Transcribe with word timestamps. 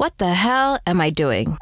What 0.00 0.16
the 0.16 0.32
hell 0.32 0.78
am 0.86 0.98
I 0.98 1.10
doing? 1.10 1.58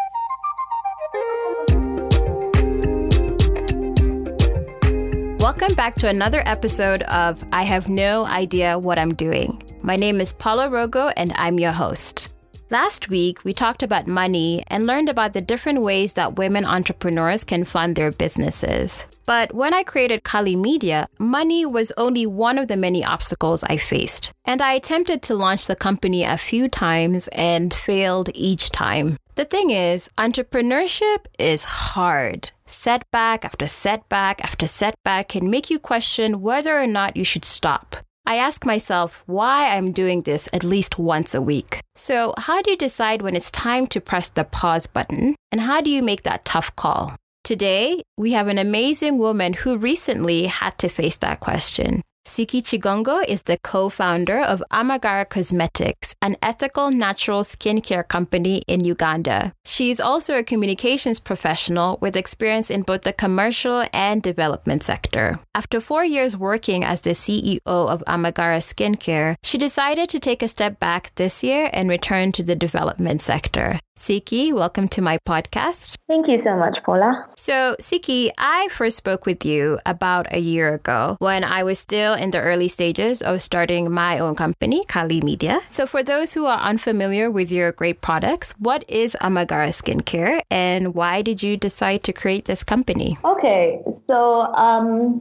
Welcome 5.40 5.74
back 5.74 5.96
to 5.96 6.08
another 6.08 6.44
episode 6.46 7.02
of 7.02 7.44
I 7.52 7.64
Have 7.64 7.88
No 7.88 8.26
Idea 8.26 8.78
What 8.78 8.96
I'm 8.96 9.12
Doing. 9.12 9.60
My 9.82 9.96
name 9.96 10.20
is 10.20 10.32
Paula 10.32 10.68
Rogo 10.68 11.12
and 11.16 11.32
I'm 11.34 11.58
your 11.58 11.72
host. 11.72 12.30
Last 12.70 13.08
week, 13.08 13.42
we 13.42 13.52
talked 13.52 13.82
about 13.82 14.06
money 14.06 14.62
and 14.68 14.86
learned 14.86 15.08
about 15.08 15.32
the 15.32 15.40
different 15.40 15.82
ways 15.82 16.12
that 16.12 16.36
women 16.36 16.64
entrepreneurs 16.64 17.42
can 17.42 17.64
fund 17.64 17.96
their 17.96 18.12
businesses. 18.12 19.08
But 19.28 19.52
when 19.52 19.74
I 19.74 19.82
created 19.82 20.24
Kali 20.24 20.56
Media, 20.56 21.06
money 21.18 21.66
was 21.66 21.92
only 21.98 22.24
one 22.24 22.56
of 22.56 22.68
the 22.68 22.78
many 22.78 23.04
obstacles 23.04 23.62
I 23.62 23.76
faced. 23.76 24.32
And 24.46 24.62
I 24.62 24.72
attempted 24.72 25.20
to 25.24 25.34
launch 25.34 25.66
the 25.66 25.76
company 25.76 26.24
a 26.24 26.38
few 26.38 26.66
times 26.66 27.28
and 27.32 27.74
failed 27.74 28.30
each 28.32 28.70
time. 28.70 29.18
The 29.34 29.44
thing 29.44 29.68
is, 29.68 30.08
entrepreneurship 30.16 31.26
is 31.38 31.64
hard. 31.64 32.52
Setback 32.64 33.44
after 33.44 33.68
setback 33.68 34.42
after 34.42 34.66
setback 34.66 35.28
can 35.28 35.50
make 35.50 35.68
you 35.68 35.78
question 35.78 36.40
whether 36.40 36.80
or 36.80 36.86
not 36.86 37.14
you 37.14 37.24
should 37.24 37.44
stop. 37.44 37.96
I 38.24 38.36
ask 38.36 38.64
myself 38.64 39.22
why 39.26 39.76
I'm 39.76 39.92
doing 39.92 40.22
this 40.22 40.48
at 40.54 40.64
least 40.64 40.98
once 40.98 41.34
a 41.34 41.42
week. 41.42 41.80
So, 41.96 42.32
how 42.38 42.62
do 42.62 42.70
you 42.70 42.78
decide 42.78 43.20
when 43.20 43.36
it's 43.36 43.50
time 43.50 43.88
to 43.88 44.00
press 44.00 44.30
the 44.30 44.44
pause 44.44 44.86
button? 44.86 45.34
And 45.52 45.60
how 45.60 45.82
do 45.82 45.90
you 45.90 46.02
make 46.02 46.22
that 46.22 46.46
tough 46.46 46.74
call? 46.76 47.14
Today, 47.48 48.02
we 48.18 48.32
have 48.32 48.48
an 48.48 48.58
amazing 48.58 49.16
woman 49.16 49.54
who 49.54 49.78
recently 49.78 50.48
had 50.48 50.76
to 50.80 50.88
face 50.90 51.16
that 51.16 51.40
question. 51.40 52.02
Siki 52.26 52.60
Chigongo 52.60 53.24
is 53.26 53.44
the 53.44 53.56
co 53.64 53.88
founder 53.88 54.38
of 54.38 54.62
Amagara 54.70 55.26
Cosmetics, 55.26 56.14
an 56.20 56.36
ethical 56.42 56.90
natural 56.90 57.40
skincare 57.40 58.06
company 58.06 58.58
in 58.68 58.84
Uganda. 58.84 59.54
She 59.64 59.90
is 59.90 59.98
also 59.98 60.36
a 60.36 60.42
communications 60.42 61.20
professional 61.20 61.96
with 62.02 62.16
experience 62.16 62.68
in 62.68 62.82
both 62.82 63.04
the 63.04 63.14
commercial 63.14 63.82
and 63.94 64.22
development 64.22 64.82
sector. 64.82 65.40
After 65.54 65.80
four 65.80 66.04
years 66.04 66.36
working 66.36 66.84
as 66.84 67.00
the 67.00 67.16
CEO 67.16 67.60
of 67.64 68.04
Amagara 68.06 68.60
Skincare, 68.60 69.36
she 69.42 69.56
decided 69.56 70.10
to 70.10 70.20
take 70.20 70.42
a 70.42 70.48
step 70.48 70.78
back 70.78 71.14
this 71.14 71.42
year 71.42 71.70
and 71.72 71.88
return 71.88 72.30
to 72.32 72.42
the 72.42 72.54
development 72.54 73.22
sector. 73.22 73.80
Siki, 73.98 74.52
welcome 74.52 74.86
to 74.86 75.02
my 75.02 75.18
podcast. 75.26 75.96
Thank 76.06 76.28
you 76.28 76.38
so 76.38 76.54
much, 76.56 76.84
Paula. 76.84 77.26
So, 77.36 77.74
Siki, 77.80 78.30
I 78.38 78.68
first 78.70 78.96
spoke 78.96 79.26
with 79.26 79.44
you 79.44 79.80
about 79.84 80.32
a 80.32 80.38
year 80.38 80.72
ago 80.72 81.16
when 81.18 81.42
I 81.42 81.64
was 81.64 81.80
still 81.80 82.14
in 82.14 82.30
the 82.30 82.38
early 82.38 82.68
stages 82.68 83.22
of 83.22 83.42
starting 83.42 83.90
my 83.90 84.20
own 84.20 84.36
company, 84.36 84.84
Kali 84.84 85.20
Media. 85.20 85.60
So, 85.68 85.84
for 85.84 86.04
those 86.04 86.32
who 86.32 86.46
are 86.46 86.60
unfamiliar 86.60 87.28
with 87.28 87.50
your 87.50 87.72
great 87.72 88.00
products, 88.00 88.54
what 88.60 88.84
is 88.88 89.16
Amagara 89.20 89.74
Skincare 89.74 90.42
and 90.48 90.94
why 90.94 91.20
did 91.20 91.42
you 91.42 91.56
decide 91.56 92.04
to 92.04 92.12
create 92.12 92.44
this 92.44 92.62
company? 92.62 93.18
Okay, 93.24 93.82
so 93.94 94.42
um, 94.54 95.20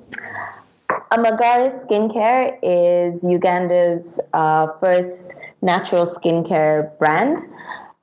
Amagara 1.11 1.73
Skincare 1.73 2.59
is 2.61 3.23
Uganda's 3.23 4.21
uh, 4.33 4.67
first 4.79 5.33
natural 5.63 6.05
skincare 6.05 6.95
brand. 6.99 7.39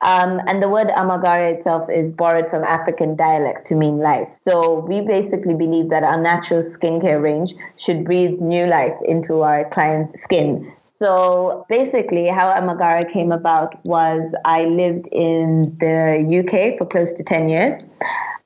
Um, 0.05 0.39
and 0.45 0.61
the 0.61 0.69
word 0.69 0.89
amagara 0.89 1.51
itself 1.51 1.89
is 1.89 2.11
borrowed 2.11 2.47
from 2.47 2.63
African 2.63 3.15
dialect 3.15 3.65
to 3.67 3.75
mean 3.75 3.97
life. 3.97 4.29
So 4.35 4.85
we 4.87 5.01
basically 5.01 5.55
believe 5.55 5.89
that 5.89 6.03
our 6.03 6.21
natural 6.21 6.61
skincare 6.61 7.19
range 7.19 7.55
should 7.75 8.05
breathe 8.05 8.39
new 8.39 8.67
life 8.67 8.93
into 9.05 9.41
our 9.41 9.67
clients' 9.71 10.21
skins. 10.21 10.71
So 10.83 11.65
basically, 11.69 12.27
how 12.27 12.51
Amagara 12.53 13.11
came 13.11 13.31
about 13.31 13.83
was 13.83 14.21
I 14.45 14.65
lived 14.65 15.07
in 15.11 15.69
the 15.79 16.21
UK 16.39 16.77
for 16.77 16.85
close 16.85 17.11
to 17.13 17.23
10 17.23 17.49
years 17.49 17.83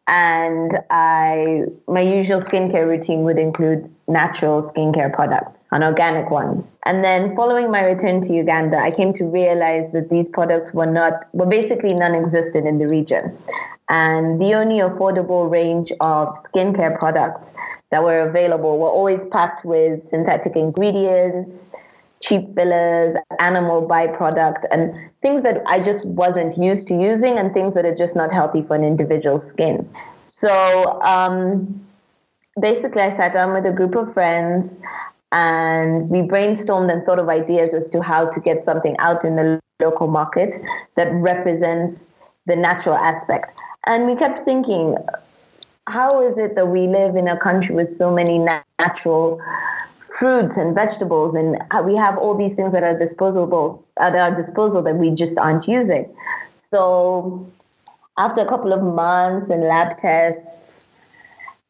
and 0.10 0.80
I 0.90 1.66
my 1.88 2.02
usual 2.02 2.40
skincare 2.40 2.88
routine 2.88 3.24
would 3.24 3.38
include 3.38 3.88
natural 4.08 4.64
skincare 4.64 5.14
products 5.14 5.66
and 5.72 5.84
organic 5.84 6.32
ones. 6.32 6.72
And 6.84 7.04
then 7.04 7.36
following 7.36 7.70
my 7.70 7.84
return 7.84 8.20
to 8.22 8.34
Uganda, 8.34 8.78
I 8.78 8.90
came 8.90 9.14
to 9.14 9.26
realize 9.26 9.92
that 9.92 10.10
these 10.10 10.28
products 10.28 10.74
were 10.74 10.88
not 10.88 11.14
were 11.34 11.46
basically 11.46 11.94
non-existent 11.94 12.68
in 12.68 12.80
the 12.80 12.88
region. 12.88 13.38
And 13.88 14.42
the 14.42 14.56
only 14.56 14.80
affordable 14.80 15.50
range 15.50 15.92
of 16.00 16.36
skincare 16.44 16.98
products 16.98 17.54
that 17.92 18.04
were 18.04 18.22
available 18.22 18.80
were 18.80 18.90
always 18.90 19.28
packed 19.28 19.64
with 19.64 20.04
synthetic 20.04 20.56
ingredients, 20.56 21.70
cheap 22.22 22.54
fillers, 22.56 23.16
animal 23.40 23.88
byproduct, 23.88 24.66
and 24.72 24.94
things 25.22 25.44
that 25.44 25.62
I 25.66 25.80
just 25.80 26.06
wasn't 26.06 26.58
used 26.58 26.88
to 26.88 26.96
using, 26.96 27.38
and 27.38 27.54
things 27.54 27.74
that 27.76 27.86
are 27.86 27.96
just 27.96 28.16
not 28.16 28.32
healthy 28.32 28.62
for 28.62 28.76
an 28.76 28.84
individual's 28.84 29.48
skin. 29.48 29.90
So 30.24 31.02
um, 31.02 31.86
basically, 32.60 33.02
I 33.02 33.10
sat 33.10 33.34
down 33.34 33.54
with 33.54 33.66
a 33.66 33.72
group 33.72 33.96
of 33.96 34.14
friends 34.14 34.78
and 35.32 36.10
we 36.10 36.22
brainstormed 36.22 36.92
and 36.92 37.06
thought 37.06 37.20
of 37.20 37.30
ideas 37.30 37.74
as 37.74 37.88
to 37.90 38.02
how 38.02 38.28
to 38.30 38.40
get 38.40 38.64
something 38.64 38.96
out 38.98 39.24
in 39.24 39.36
the 39.36 39.60
local 39.80 40.08
market 40.08 40.58
that 40.96 41.12
represents 41.14 42.06
the 42.48 42.56
natural 42.56 42.96
aspect. 42.96 43.54
And 43.86 44.08
we 44.08 44.16
kept 44.16 44.40
thinking, 44.40 44.98
how 45.88 46.22
is 46.28 46.38
it 46.38 46.56
that 46.56 46.68
we 46.68 46.88
live 46.88 47.16
in 47.16 47.28
a 47.28 47.38
country 47.38 47.76
with 47.76 47.92
so 47.92 48.12
many 48.12 48.40
natural 48.80 49.40
fruits 50.20 50.58
and 50.58 50.76
vegetables, 50.76 51.34
and 51.34 51.58
we 51.86 51.96
have 51.96 52.18
all 52.18 52.38
these 52.38 52.54
things 52.54 52.74
that 52.74 52.84
are 52.84 52.98
disposable 52.98 53.84
uh, 53.98 54.04
at 54.04 54.16
our 54.16 54.36
disposal 54.36 54.82
that 54.84 54.98
we 54.98 55.10
just 55.12 55.38
aren't 55.38 55.68
using. 55.68 56.14
So, 56.58 57.50
after 58.18 58.42
a 58.42 58.46
couple 58.46 58.74
of 58.74 58.84
months 58.84 59.50
and 59.50 59.64
lab 59.64 59.98
tests, 59.98 60.88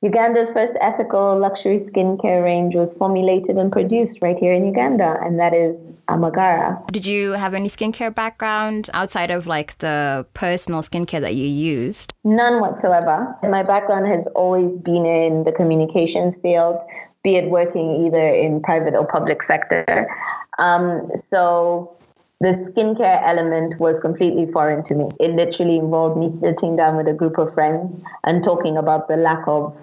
Uganda's 0.02 0.52
first 0.52 0.74
ethical 0.82 1.38
luxury 1.38 1.78
skincare 1.78 2.44
range 2.44 2.74
was 2.74 2.94
formulated 2.94 3.58
and 3.58 3.72
produced 3.72 4.20
right 4.22 4.38
here 4.38 4.54
in 4.54 4.66
Uganda, 4.66 5.20
and 5.22 5.38
that 5.40 5.54
is 5.54 5.76
Amagara. 6.08 6.88
Did 6.88 7.06
you 7.06 7.34
have 7.34 7.54
any 7.54 7.70
skincare 7.70 8.14
background 8.14 8.90
outside 8.94 9.30
of 9.30 9.46
like 9.46 9.78
the 9.78 10.26
personal 10.34 10.82
skincare 10.82 11.22
that 11.22 11.36
you 11.36 11.46
used? 11.46 12.14
None 12.24 12.62
whatsoever. 12.62 13.36
My 13.44 13.62
background 13.62 14.08
has 14.08 14.26
always 14.28 14.76
been 14.78 15.06
in 15.06 15.44
the 15.44 15.52
communications 15.52 16.36
field 16.38 16.82
be 17.24 17.36
it 17.36 17.50
working 17.50 18.06
either 18.06 18.28
in 18.28 18.62
private 18.62 18.96
or 18.96 19.06
public 19.06 19.44
sector. 19.44 20.10
Um, 20.58 21.10
so 21.16 21.96
the 22.40 22.50
skincare 22.50 23.22
element 23.24 23.80
was 23.80 24.00
completely 24.00 24.50
foreign 24.52 24.84
to 24.86 24.96
me. 24.96 25.10
It 25.20 25.32
literally 25.36 25.78
involved 25.78 26.18
me 26.18 26.30
sitting 26.30 26.76
down 26.76 26.96
with 26.96 27.08
a 27.08 27.14
group 27.14 27.38
of 27.38 27.54
friends 27.54 28.02
and 28.24 28.44
talking 28.44 28.78
about 28.78 29.08
the 29.08 29.18
lack 29.18 29.46
of 29.48 29.76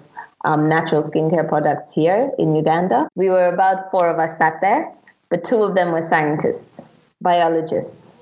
um, 0.45 0.67
natural 0.67 1.01
skincare 1.03 1.47
products 1.47 1.93
here 1.93 2.31
in 2.39 2.55
Uganda. 2.55 3.09
We 3.15 3.29
were 3.29 3.47
about 3.47 3.91
four 3.91 4.09
of 4.09 4.17
us 4.17 4.37
sat 4.37 4.59
there, 4.61 4.91
but 5.29 5.43
two 5.43 5.61
of 5.63 5.75
them 5.75 5.91
were 5.91 6.01
scientists, 6.01 6.83
biologists. 7.21 8.15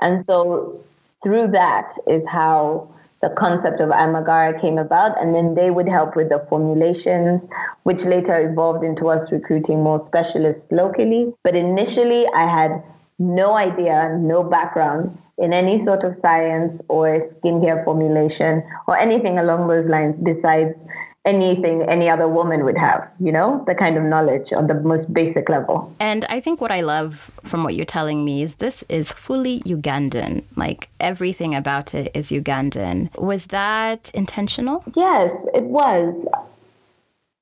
And 0.00 0.24
so 0.24 0.80
through 1.22 1.48
that 1.48 1.92
is 2.08 2.26
how 2.28 2.88
the 3.22 3.30
concept 3.30 3.80
of 3.80 3.90
Amagara 3.90 4.60
came 4.60 4.78
about, 4.78 5.20
and 5.20 5.34
then 5.34 5.54
they 5.54 5.70
would 5.70 5.88
help 5.88 6.16
with 6.16 6.28
the 6.28 6.44
formulations, 6.48 7.46
which 7.84 8.04
later 8.04 8.48
evolved 8.48 8.84
into 8.84 9.08
us 9.08 9.32
recruiting 9.32 9.82
more 9.82 9.98
specialists 9.98 10.70
locally. 10.70 11.32
But 11.42 11.56
initially, 11.56 12.26
I 12.34 12.46
had 12.46 12.82
no 13.18 13.56
idea, 13.56 14.16
no 14.20 14.42
background 14.42 15.16
in 15.38 15.52
any 15.52 15.78
sort 15.78 16.04
of 16.04 16.14
science 16.14 16.82
or 16.88 17.18
skincare 17.18 17.84
formulation 17.84 18.62
or 18.86 18.96
anything 18.96 19.38
along 19.38 19.68
those 19.68 19.86
lines 19.86 20.20
besides 20.20 20.84
anything 21.26 21.82
any 21.82 22.08
other 22.08 22.28
woman 22.28 22.64
would 22.64 22.78
have, 22.78 23.06
you 23.18 23.32
know, 23.32 23.62
the 23.66 23.74
kind 23.74 23.98
of 23.98 24.04
knowledge 24.04 24.52
on 24.52 24.68
the 24.68 24.74
most 24.74 25.12
basic 25.12 25.48
level. 25.48 25.92
And 25.98 26.24
I 26.26 26.40
think 26.40 26.60
what 26.60 26.70
I 26.70 26.80
love 26.80 27.30
from 27.42 27.64
what 27.64 27.74
you're 27.74 27.84
telling 27.84 28.24
me 28.24 28.42
is 28.42 28.56
this 28.56 28.84
is 28.88 29.12
fully 29.12 29.60
Ugandan. 29.60 30.44
Like 30.54 30.88
everything 31.00 31.54
about 31.54 31.94
it 31.94 32.10
is 32.14 32.30
Ugandan. 32.30 33.14
Was 33.18 33.48
that 33.48 34.10
intentional? 34.14 34.84
Yes, 34.94 35.46
it 35.52 35.64
was. 35.64 36.26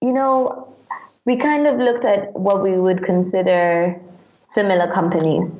You 0.01 0.13
know, 0.13 0.67
we 1.27 1.37
kind 1.37 1.67
of 1.67 1.77
looked 1.77 2.05
at 2.05 2.33
what 2.33 2.63
we 2.63 2.79
would 2.79 3.03
consider 3.05 4.01
similar 4.41 4.91
companies 4.91 5.57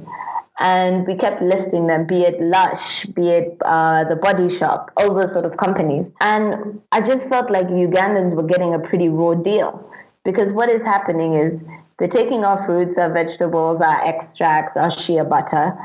and 0.61 1.07
we 1.07 1.15
kept 1.15 1.43
listing 1.43 1.87
them, 1.87 2.07
be 2.07 2.23
it 2.23 2.41
Lush, 2.41 3.07
be 3.07 3.29
it 3.31 3.57
uh, 3.65 4.05
the 4.05 4.17
Body 4.17 4.49
Shop, 4.49 4.91
all 4.97 5.13
those 5.15 5.33
sort 5.33 5.45
of 5.45 5.57
companies. 5.57 6.11
And 6.21 6.81
I 6.93 7.01
just 7.01 7.29
felt 7.29 7.51
like 7.51 7.67
Ugandans 7.67 8.35
were 8.35 8.45
getting 8.45 8.73
a 8.73 8.79
pretty 8.79 9.09
raw 9.09 9.35
deal 9.35 9.91
because 10.25 10.53
what 10.53 10.69
is 10.69 10.83
happening 10.83 11.35
is 11.35 11.65
they're 11.99 12.09
taking 12.09 12.45
our 12.45 12.65
fruits, 12.65 12.99
our 12.99 13.13
vegetables, 13.13 13.81
our 13.81 14.05
extracts, 14.07 14.77
our 14.77 14.91
shea 14.91 15.23
butter, 15.23 15.77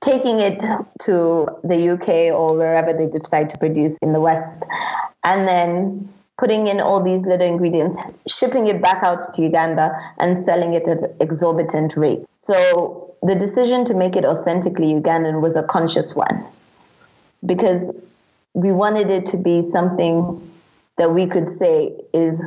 taking 0.00 0.40
it 0.40 0.60
to 1.02 1.48
the 1.64 1.90
UK 1.90 2.34
or 2.34 2.56
wherever 2.56 2.92
they 2.92 3.06
decide 3.06 3.48
to 3.50 3.58
produce 3.58 3.96
in 3.98 4.12
the 4.12 4.20
West, 4.20 4.64
and 5.24 5.46
then 5.48 6.12
putting 6.42 6.66
in 6.66 6.80
all 6.80 7.00
these 7.00 7.22
little 7.32 7.46
ingredients, 7.46 7.96
shipping 8.26 8.66
it 8.66 8.82
back 8.82 9.00
out 9.08 9.32
to 9.34 9.42
Uganda 9.42 9.86
and 10.18 10.44
selling 10.44 10.74
it 10.74 10.88
at 10.88 10.98
exorbitant 11.20 11.96
rates. 11.96 12.26
So 12.40 13.14
the 13.22 13.36
decision 13.36 13.84
to 13.84 13.94
make 13.94 14.16
it 14.16 14.24
authentically 14.24 14.88
Ugandan 14.92 15.40
was 15.40 15.54
a 15.54 15.62
conscious 15.62 16.16
one. 16.16 16.36
because 17.44 17.92
we 18.54 18.70
wanted 18.70 19.10
it 19.10 19.26
to 19.26 19.36
be 19.36 19.62
something 19.70 20.50
that 20.98 21.12
we 21.12 21.26
could 21.26 21.48
say 21.48 21.92
is 22.12 22.42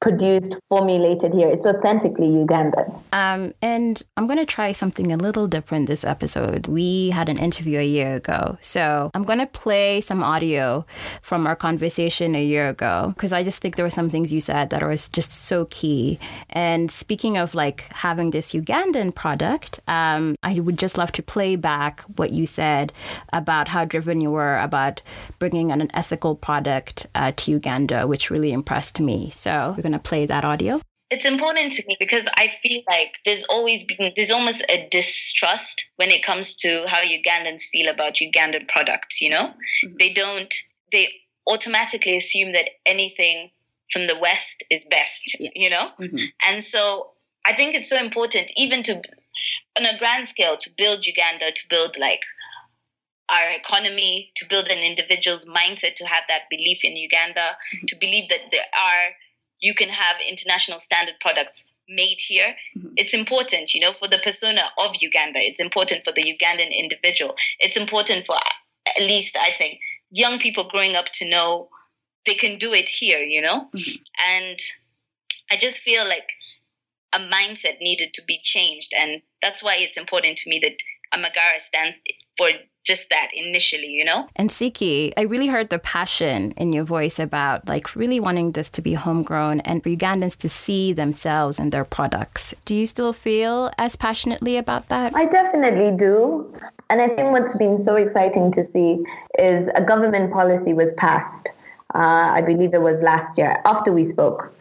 produced, 0.00 0.56
formulated 0.68 1.34
here. 1.34 1.48
It's 1.48 1.66
authentically 1.66 2.28
Ugandan. 2.28 3.00
Um, 3.12 3.52
and 3.60 4.02
I'm 4.16 4.26
going 4.26 4.38
to 4.38 4.46
try 4.46 4.72
something 4.72 5.12
a 5.12 5.16
little 5.16 5.46
different 5.46 5.86
this 5.86 6.04
episode. 6.04 6.68
We 6.68 7.10
had 7.10 7.28
an 7.28 7.38
interview 7.38 7.78
a 7.78 7.86
year 7.86 8.16
ago. 8.16 8.56
So 8.60 9.10
I'm 9.14 9.24
going 9.24 9.40
to 9.40 9.46
play 9.46 10.00
some 10.00 10.22
audio 10.22 10.86
from 11.22 11.46
our 11.46 11.56
conversation 11.56 12.34
a 12.34 12.42
year 12.42 12.68
ago 12.68 13.12
because 13.14 13.32
I 13.32 13.44
just 13.44 13.60
think 13.60 13.76
there 13.76 13.84
were 13.84 13.90
some 13.90 14.08
things 14.08 14.32
you 14.32 14.40
said 14.40 14.70
that 14.70 14.82
was 14.82 15.08
just 15.08 15.32
so 15.32 15.66
key. 15.66 16.18
And 16.48 16.90
speaking 16.90 17.36
of 17.36 17.54
like 17.54 17.92
having 17.92 18.30
this 18.30 18.52
Ugandan 18.52 19.14
product, 19.14 19.80
um, 19.86 20.34
I 20.42 20.60
would 20.60 20.78
just 20.78 20.96
love 20.96 21.12
to 21.12 21.22
play 21.22 21.56
back 21.56 22.00
what 22.16 22.30
you 22.30 22.46
said 22.46 22.92
about 23.32 23.68
how 23.68 23.84
driven 23.84 24.20
you 24.20 24.30
were 24.30 24.58
about 24.58 25.02
bringing 25.38 25.70
an 25.70 25.90
ethical 25.94 26.34
product 26.34 27.06
uh, 27.14 27.32
to 27.36 27.50
Uganda, 27.50 28.06
which 28.06 28.30
really 28.30 28.52
impressed 28.52 29.00
me. 29.00 29.30
So 29.30 29.74
we're 29.76 29.82
going 29.82 29.89
going 29.90 30.00
to 30.00 30.08
play 30.08 30.26
that 30.26 30.44
audio? 30.44 30.80
It's 31.10 31.24
important 31.24 31.72
to 31.74 31.82
me 31.88 31.96
because 31.98 32.28
I 32.36 32.52
feel 32.62 32.82
like 32.88 33.14
there's 33.24 33.44
always 33.50 33.84
been, 33.84 34.12
there's 34.16 34.30
almost 34.30 34.62
a 34.68 34.88
distrust 34.90 35.86
when 35.96 36.10
it 36.10 36.24
comes 36.24 36.54
to 36.56 36.84
how 36.86 36.98
Ugandans 36.98 37.62
feel 37.72 37.90
about 37.90 38.14
Ugandan 38.14 38.68
products, 38.68 39.20
you 39.20 39.28
know? 39.28 39.48
Mm-hmm. 39.48 39.96
They 39.98 40.12
don't, 40.12 40.54
they 40.92 41.08
automatically 41.48 42.16
assume 42.16 42.52
that 42.52 42.70
anything 42.86 43.50
from 43.92 44.06
the 44.06 44.16
West 44.18 44.62
is 44.70 44.86
best, 44.88 45.36
yeah. 45.40 45.50
you 45.56 45.68
know? 45.68 45.90
Mm-hmm. 46.00 46.26
And 46.46 46.62
so 46.62 47.10
I 47.44 47.54
think 47.54 47.74
it's 47.74 47.90
so 47.90 47.98
important, 47.98 48.46
even 48.56 48.84
to, 48.84 49.02
on 49.78 49.86
a 49.86 49.98
grand 49.98 50.28
scale, 50.28 50.56
to 50.58 50.70
build 50.78 51.06
Uganda, 51.06 51.50
to 51.50 51.62
build 51.68 51.96
like 51.98 52.20
our 53.32 53.50
economy, 53.50 54.30
to 54.36 54.46
build 54.48 54.68
an 54.68 54.78
individual's 54.78 55.46
mindset, 55.46 55.96
to 55.96 56.06
have 56.06 56.22
that 56.28 56.42
belief 56.50 56.78
in 56.84 56.94
Uganda, 56.96 57.40
mm-hmm. 57.74 57.86
to 57.86 57.96
believe 57.96 58.28
that 58.28 58.52
there 58.52 58.60
are 58.60 59.10
you 59.60 59.74
can 59.74 59.88
have 59.88 60.16
international 60.28 60.78
standard 60.78 61.14
products 61.20 61.64
made 61.88 62.18
here. 62.18 62.54
Mm-hmm. 62.76 62.94
It's 62.96 63.14
important, 63.14 63.74
you 63.74 63.80
know, 63.80 63.92
for 63.92 64.08
the 64.08 64.18
persona 64.18 64.62
of 64.78 64.96
Uganda. 65.00 65.40
It's 65.40 65.60
important 65.60 66.04
for 66.04 66.12
the 66.12 66.22
Ugandan 66.22 66.70
individual. 66.76 67.34
It's 67.58 67.76
important 67.76 68.26
for, 68.26 68.36
at 68.36 69.02
least 69.02 69.36
I 69.36 69.50
think, 69.58 69.80
young 70.10 70.38
people 70.38 70.64
growing 70.64 70.96
up 70.96 71.06
to 71.14 71.28
know 71.28 71.68
they 72.26 72.34
can 72.34 72.58
do 72.58 72.72
it 72.72 72.88
here, 72.88 73.20
you 73.20 73.42
know? 73.42 73.68
Mm-hmm. 73.74 73.96
And 74.28 74.58
I 75.50 75.56
just 75.56 75.80
feel 75.80 76.06
like 76.06 76.28
a 77.12 77.18
mindset 77.18 77.80
needed 77.80 78.14
to 78.14 78.22
be 78.26 78.38
changed. 78.42 78.92
And 78.96 79.22
that's 79.42 79.62
why 79.62 79.76
it's 79.78 79.98
important 79.98 80.38
to 80.38 80.48
me 80.50 80.60
that 80.62 80.76
Amagara 81.12 81.58
stands 81.58 82.00
for 82.36 82.50
just 82.84 83.10
that 83.10 83.28
initially, 83.34 83.88
you 83.88 84.04
know? 84.04 84.28
And 84.36 84.50
Siki, 84.50 85.12
I 85.16 85.22
really 85.22 85.48
heard 85.48 85.70
the 85.70 85.78
passion 85.78 86.52
in 86.52 86.72
your 86.72 86.84
voice 86.84 87.18
about 87.18 87.68
like 87.68 87.94
really 87.94 88.20
wanting 88.20 88.52
this 88.52 88.70
to 88.70 88.82
be 88.82 88.94
homegrown 88.94 89.60
and 89.60 89.82
for 89.82 89.90
Ugandans 89.90 90.36
to 90.38 90.48
see 90.48 90.92
themselves 90.92 91.58
in 91.58 91.70
their 91.70 91.84
products. 91.84 92.54
Do 92.64 92.74
you 92.74 92.86
still 92.86 93.12
feel 93.12 93.70
as 93.78 93.96
passionately 93.96 94.56
about 94.56 94.88
that? 94.88 95.14
I 95.14 95.26
definitely 95.26 95.96
do. 95.96 96.52
And 96.88 97.00
I 97.00 97.08
think 97.08 97.30
what's 97.30 97.56
been 97.56 97.78
so 97.78 97.96
exciting 97.96 98.50
to 98.52 98.66
see 98.66 99.04
is 99.38 99.68
a 99.74 99.82
government 99.82 100.32
policy 100.32 100.72
was 100.72 100.92
passed. 100.94 101.48
Uh, 101.94 102.32
I 102.34 102.42
believe 102.42 102.74
it 102.74 102.82
was 102.82 103.02
last 103.02 103.36
year 103.38 103.60
after 103.64 103.92
we 103.92 104.04
spoke, 104.04 104.52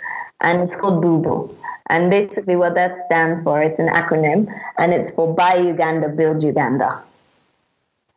and 0.41 0.61
it's 0.61 0.75
called 0.75 1.03
BUBU. 1.03 1.55
And 1.87 2.09
basically, 2.09 2.55
what 2.55 2.75
that 2.75 2.97
stands 2.97 3.41
for, 3.41 3.61
it's 3.61 3.79
an 3.79 3.87
acronym, 3.87 4.51
and 4.77 4.93
it's 4.93 5.09
for 5.09 5.33
Buy 5.33 5.55
Uganda, 5.55 6.09
Build 6.09 6.43
Uganda. 6.43 7.03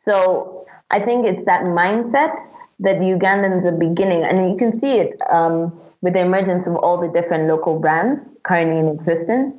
So 0.04 0.66
I 0.90 0.99
think 0.99 1.26
it's 1.26 1.44
that 1.44 1.62
mindset 1.62 2.37
that 2.81 2.96
Ugandans 2.96 3.64
are 3.64 3.76
beginning, 3.76 4.25
and 4.25 4.50
you 4.50 4.58
can 4.58 4.76
see 4.76 4.94
it 4.99 5.14
um, 5.31 5.72
with 6.00 6.14
the 6.14 6.20
emergence 6.20 6.66
of 6.66 6.75
all 6.76 6.99
the 6.99 7.08
different 7.08 7.46
local 7.46 7.78
brands 7.78 8.28
currently 8.43 8.78
in 8.78 8.88
existence, 8.88 9.54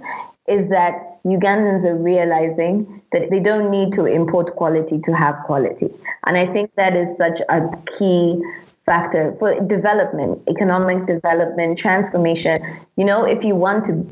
is 0.48 0.68
that 0.70 1.24
Ugandans 1.24 1.86
are 1.86 1.96
realizing 1.96 3.02
that 3.14 3.30
they 3.30 3.40
don't 3.40 3.70
need 3.72 3.94
to 3.94 4.06
import 4.06 4.54
quality 4.58 5.00
to 5.00 5.16
have 5.16 5.38
quality. 5.46 5.90
And 6.26 6.36
I 6.38 6.46
think 6.46 6.76
that 6.76 6.94
is 6.94 7.16
such 7.18 7.40
a 7.48 7.62
key 7.98 8.42
factor 8.86 9.34
for 9.40 9.58
development, 9.62 10.42
economic 10.50 11.06
development, 11.06 11.78
transformation. 11.78 12.60
You 12.98 13.06
know, 13.06 13.24
if 13.24 13.46
you 13.46 13.56
want 13.56 13.86
to 13.86 14.06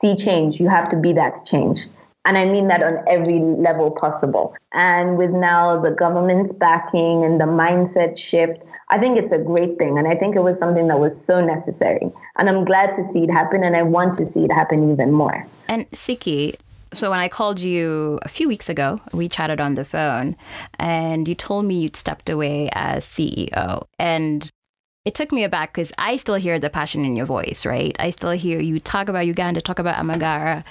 see 0.00 0.16
change, 0.16 0.58
you 0.58 0.68
have 0.68 0.88
to 0.88 0.96
be 0.96 1.12
that 1.12 1.46
change. 1.46 1.86
And 2.26 2.36
I 2.36 2.44
mean 2.44 2.66
that 2.66 2.82
on 2.82 3.02
every 3.06 3.38
level 3.38 3.90
possible. 3.90 4.54
And 4.72 5.16
with 5.16 5.30
now 5.30 5.80
the 5.80 5.92
government's 5.92 6.52
backing 6.52 7.24
and 7.24 7.40
the 7.40 7.46
mindset 7.46 8.18
shift, 8.18 8.62
I 8.88 8.98
think 8.98 9.16
it's 9.16 9.32
a 9.32 9.38
great 9.38 9.78
thing. 9.78 9.96
And 9.96 10.06
I 10.08 10.14
think 10.16 10.36
it 10.36 10.42
was 10.42 10.58
something 10.58 10.88
that 10.88 10.98
was 10.98 11.18
so 11.18 11.40
necessary. 11.40 12.12
And 12.36 12.48
I'm 12.48 12.64
glad 12.64 12.92
to 12.94 13.04
see 13.04 13.22
it 13.22 13.30
happen. 13.30 13.64
And 13.64 13.76
I 13.76 13.82
want 13.82 14.14
to 14.14 14.26
see 14.26 14.44
it 14.44 14.52
happen 14.52 14.90
even 14.90 15.12
more. 15.12 15.46
And 15.68 15.88
Siki, 15.92 16.56
so 16.92 17.10
when 17.10 17.20
I 17.20 17.28
called 17.28 17.60
you 17.60 18.18
a 18.22 18.28
few 18.28 18.48
weeks 18.48 18.68
ago, 18.68 19.00
we 19.12 19.28
chatted 19.28 19.60
on 19.60 19.74
the 19.74 19.84
phone 19.84 20.36
and 20.78 21.28
you 21.28 21.34
told 21.34 21.64
me 21.64 21.80
you'd 21.80 21.96
stepped 21.96 22.28
away 22.28 22.70
as 22.72 23.04
CEO. 23.04 23.86
And 23.98 24.50
it 25.06 25.14
took 25.14 25.30
me 25.30 25.44
aback 25.44 25.72
because 25.72 25.92
I 25.98 26.16
still 26.16 26.34
hear 26.34 26.58
the 26.58 26.68
passion 26.68 27.04
in 27.04 27.14
your 27.14 27.26
voice, 27.26 27.64
right? 27.64 27.94
I 28.00 28.10
still 28.10 28.32
hear 28.32 28.58
you 28.58 28.80
talk 28.80 29.08
about 29.08 29.24
Uganda, 29.24 29.60
talk 29.60 29.78
about 29.78 29.94
Amagara 29.94 30.64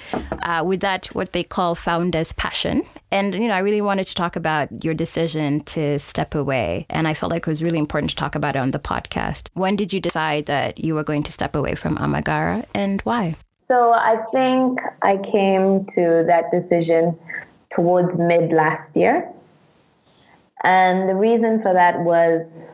uh, 0.44 0.62
with 0.64 0.82
that, 0.82 1.08
what 1.16 1.32
they 1.32 1.44
call 1.44 1.74
founder's 1.74 2.34
passion. 2.34 2.84
And, 3.12 3.34
you 3.34 3.48
know, 3.48 3.54
I 3.54 3.60
really 3.60 3.80
wanted 3.80 4.08
to 4.08 4.14
talk 4.14 4.36
about 4.36 4.84
your 4.84 4.94
decision 4.94 5.64
to 5.76 6.00
step 6.00 6.36
away. 6.36 6.86
And 6.90 7.08
I 7.08 7.14
felt 7.14 7.32
like 7.32 7.44
it 7.44 7.48
was 7.48 7.64
really 7.64 7.80
important 7.80 8.10
to 8.10 8.18
talk 8.18 8.36
about 8.36 8.58
it 8.58 8.60
on 8.60 8.72
the 8.72 8.80
podcast. 8.80 9.48
When 9.54 9.78
did 9.78 9.94
you 9.94 10.02
decide 10.02 10.48
that 10.48 10.84
you 10.84 10.96
were 10.96 11.06
going 11.06 11.24
to 11.24 11.32
step 11.32 11.56
away 11.56 11.76
from 11.76 11.98
Amagara 11.98 12.66
and 12.76 13.00
why? 13.04 13.36
So 13.58 13.94
I 13.94 14.18
think 14.34 14.82
I 15.02 15.16
came 15.16 15.86
to 15.96 16.26
that 16.28 16.52
decision 16.52 17.18
towards 17.70 18.18
mid 18.18 18.52
last 18.52 18.98
year. 18.98 19.32
And 20.66 21.08
the 21.08 21.16
reason 21.16 21.62
for 21.62 21.72
that 21.72 22.02
was 22.02 22.68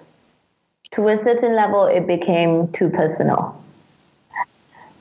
to 0.92 1.08
a 1.08 1.16
certain 1.16 1.56
level, 1.56 1.86
it 1.86 2.06
became 2.06 2.72
too 2.72 2.90
personal. 2.90 3.58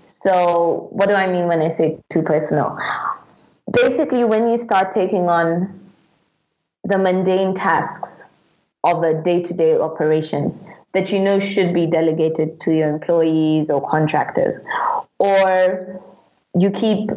So, 0.05 0.89
what 0.91 1.09
do 1.09 1.15
I 1.15 1.27
mean 1.27 1.47
when 1.47 1.61
I 1.61 1.69
say 1.69 1.99
too 2.11 2.23
personal? 2.23 2.79
Basically, 3.71 4.25
when 4.25 4.49
you 4.49 4.57
start 4.57 4.91
taking 4.91 5.29
on 5.29 5.79
the 6.85 6.99
mundane 6.99 7.55
tasks 7.55 8.25
of 8.83 9.03
a 9.03 9.21
day 9.23 9.43
to 9.43 9.53
day 9.53 9.77
operations 9.77 10.63
that 10.95 11.13
you 11.13 11.21
know 11.21 11.39
should 11.39 11.75
be 11.75 11.87
delegated 11.87 12.61
to 12.61 12.75
your 12.75 12.89
employees 12.89 13.71
or 13.71 13.87
contractors, 13.87 14.57
or 15.19 16.01
you 16.59 16.71
keep 16.71 17.11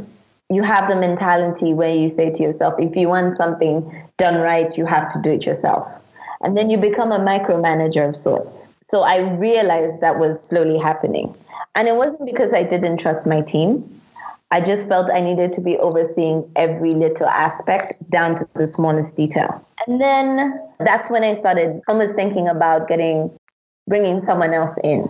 you 0.50 0.62
have 0.62 0.90
the 0.90 0.96
mentality 0.96 1.74
where 1.74 1.94
you 1.94 2.10
say 2.10 2.30
to 2.30 2.44
yourself, 2.44 2.76
if 2.78 2.96
you 2.96 3.08
want 3.08 3.38
something 3.38 4.08
done 4.18 4.36
right, 4.36 4.78
you 4.78 4.86
have 4.86 5.12
to 5.12 5.22
do 5.22 5.32
it 5.32 5.46
yourself 5.46 5.88
and 6.44 6.58
then 6.58 6.70
you 6.70 6.78
become 6.78 7.12
a 7.12 7.20
micromanager 7.20 8.08
of 8.08 8.16
sorts. 8.16 8.62
So 8.82 9.02
I 9.02 9.18
realized 9.38 10.02
that 10.02 10.20
was 10.20 10.44
slowly 10.44 10.78
happening. 10.78 11.36
And 11.76 11.88
it 11.88 11.96
wasn't 11.96 12.26
because 12.26 12.54
I 12.54 12.64
didn't 12.64 12.98
trust 12.98 13.26
my 13.26 13.40
team. 13.40 14.02
I 14.52 14.62
just 14.62 14.88
felt 14.88 15.10
I 15.10 15.22
needed 15.22 15.54
to 15.54 15.62
be 15.62 15.78
overseeing 15.78 16.48
every 16.56 16.94
little 16.94 17.28
aspect 17.28 17.94
down 18.12 18.36
to 18.36 18.48
the 18.54 18.68
smallest 18.68 19.16
detail. 19.16 19.66
And 19.88 20.00
then 20.00 20.60
that's 20.80 21.10
when 21.10 21.24
I 21.24 21.34
started 21.34 21.82
almost 21.88 22.14
thinking 22.14 22.48
about 22.48 22.88
getting, 22.88 23.36
bringing 23.88 24.22
someone 24.22 24.54
else 24.54 24.78
in. 24.84 25.10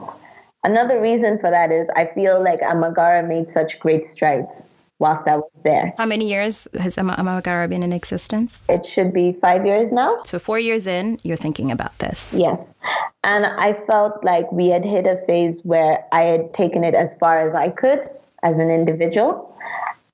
Another 0.63 1.01
reason 1.01 1.39
for 1.39 1.49
that 1.49 1.71
is 1.71 1.89
I 1.95 2.05
feel 2.05 2.41
like 2.41 2.61
Amagara 2.61 3.27
made 3.27 3.49
such 3.49 3.79
great 3.79 4.05
strides 4.05 4.63
whilst 4.99 5.27
I 5.27 5.37
was 5.37 5.51
there. 5.63 5.93
How 5.97 6.05
many 6.05 6.29
years 6.29 6.67
has 6.79 6.97
Amagara 6.97 7.67
been 7.69 7.83
in 7.83 7.93
existence? 7.93 8.63
It 8.69 8.85
should 8.85 9.13
be 9.13 9.33
five 9.33 9.65
years 9.65 9.91
now. 9.91 10.15
So, 10.23 10.39
four 10.39 10.59
years 10.59 10.87
in, 10.87 11.19
you're 11.23 11.37
thinking 11.37 11.71
about 11.71 11.97
this. 11.99 12.31
Yes. 12.33 12.75
And 13.23 13.45
I 13.45 13.73
felt 13.73 14.23
like 14.23 14.51
we 14.51 14.67
had 14.67 14.85
hit 14.85 15.07
a 15.07 15.17
phase 15.17 15.61
where 15.63 16.05
I 16.11 16.21
had 16.21 16.53
taken 16.53 16.83
it 16.83 16.95
as 16.95 17.15
far 17.15 17.39
as 17.39 17.53
I 17.53 17.69
could 17.69 18.01
as 18.43 18.57
an 18.57 18.69
individual. 18.69 19.55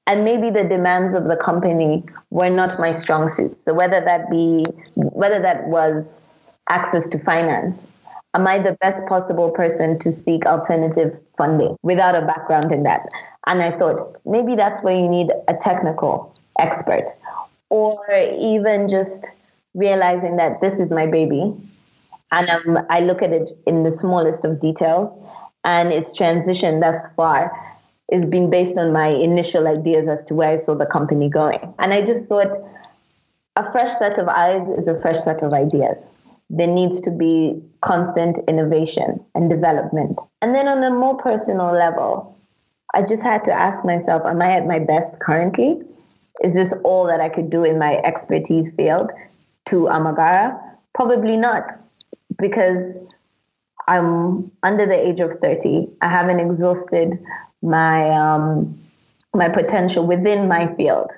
And 0.08 0.24
maybe 0.24 0.50
the 0.50 0.64
demands 0.64 1.14
of 1.14 1.26
the 1.26 1.38
company 1.38 2.04
were 2.32 2.50
not 2.50 2.80
my 2.80 2.92
strong 2.92 3.28
suit. 3.28 3.60
So, 3.60 3.74
whether 3.74 4.02
that 4.02 4.30
be, 4.30 4.66
whether 4.96 5.40
that 5.40 5.68
was 5.68 6.22
access 6.70 7.08
to 7.10 7.20
finance, 7.20 7.88
am 8.34 8.48
I 8.48 8.58
the 8.60 8.78
best 8.82 9.06
possible 9.08 9.50
person 9.50 10.00
to 10.00 10.12
seek 10.12 10.46
alternative 10.46 11.18
funding 11.38 11.76
without 11.84 12.16
a 12.16 12.22
background 12.26 12.72
in 12.72 12.84
that? 12.84 13.08
And 13.50 13.63
I 13.63 13.72
thought 13.72 14.15
maybe 14.25 14.56
that's 14.56 14.84
where 14.84 14.96
you 14.96 15.10
need 15.10 15.32
a 15.48 15.56
technical 15.56 16.36
expert 16.60 17.06
or 17.70 18.00
even 18.12 18.88
just 18.88 19.25
realizing 19.74 20.38
that 20.38 20.62
this 20.62 20.79
is 20.79 20.91
my 20.91 21.08
baby 21.08 21.53
and 22.32 22.50
um, 22.50 22.86
I 22.91 23.00
look 23.00 23.24
at 23.24 23.32
it 23.32 23.51
in 23.65 23.82
the 23.84 23.91
smallest 23.91 24.46
of 24.46 24.60
details 24.60 25.18
and 25.63 25.91
its 25.91 26.15
transition 26.15 26.79
thus 26.79 27.12
far 27.15 27.51
has 28.12 28.24
been 28.25 28.51
based 28.51 28.77
on 28.77 28.94
my 28.94 29.08
initial 29.08 29.68
ideas 29.68 30.08
as 30.08 30.24
to 30.25 30.36
where 30.36 30.51
I 30.51 30.56
saw 30.56 30.75
the 30.75 30.86
company 30.86 31.27
going. 31.27 31.74
And 31.79 31.91
I 31.91 32.01
just 32.01 32.27
thought 32.27 32.56
a 33.56 33.72
fresh 33.72 33.91
set 33.98 34.20
of 34.20 34.27
eyes 34.27 34.68
is 34.77 34.88
a 34.88 35.00
fresh 35.01 35.20
set 35.20 35.41
of 35.41 35.53
ideas. 35.53 36.12
There 36.51 36.68
needs 36.68 37.01
to 37.01 37.12
be 37.12 37.62
constant 37.82 38.38
innovation 38.48 39.24
and 39.34 39.50
development. 39.50 40.20
And 40.41 40.53
then 40.53 40.68
on 40.68 40.84
a 40.84 40.91
more 40.91 41.18
personal 41.18 41.72
level, 41.72 42.38
I 42.93 43.01
just 43.01 43.24
had 43.24 43.43
to 43.46 43.51
ask 43.51 43.86
myself, 43.86 44.24
am 44.25 44.41
I 44.41 44.51
at 44.51 44.65
my 44.65 44.79
best 44.79 45.19
currently? 45.19 45.81
Is 46.43 46.53
this 46.53 46.74
all 46.84 47.05
that 47.08 47.19
I 47.19 47.29
could 47.29 47.50
do 47.50 47.63
in 47.63 47.77
my 47.77 47.98
expertise 48.03 48.72
field 48.74 49.12
to 49.65 49.88
Amagara? 49.88 50.60
Probably 50.93 51.38
not, 51.38 51.79
because 52.39 52.98
I'm 53.88 54.51
under 54.63 54.86
the 54.86 54.96
age 54.96 55.19
of 55.19 55.34
30. 55.34 55.88
I 56.01 56.10
haven't 56.10 56.39
exhausted 56.39 57.15
my 57.62 58.10
um, 58.10 58.79
my 59.34 59.50
potential 59.50 60.05
within 60.05 60.48
my 60.48 60.74
field. 60.75 61.12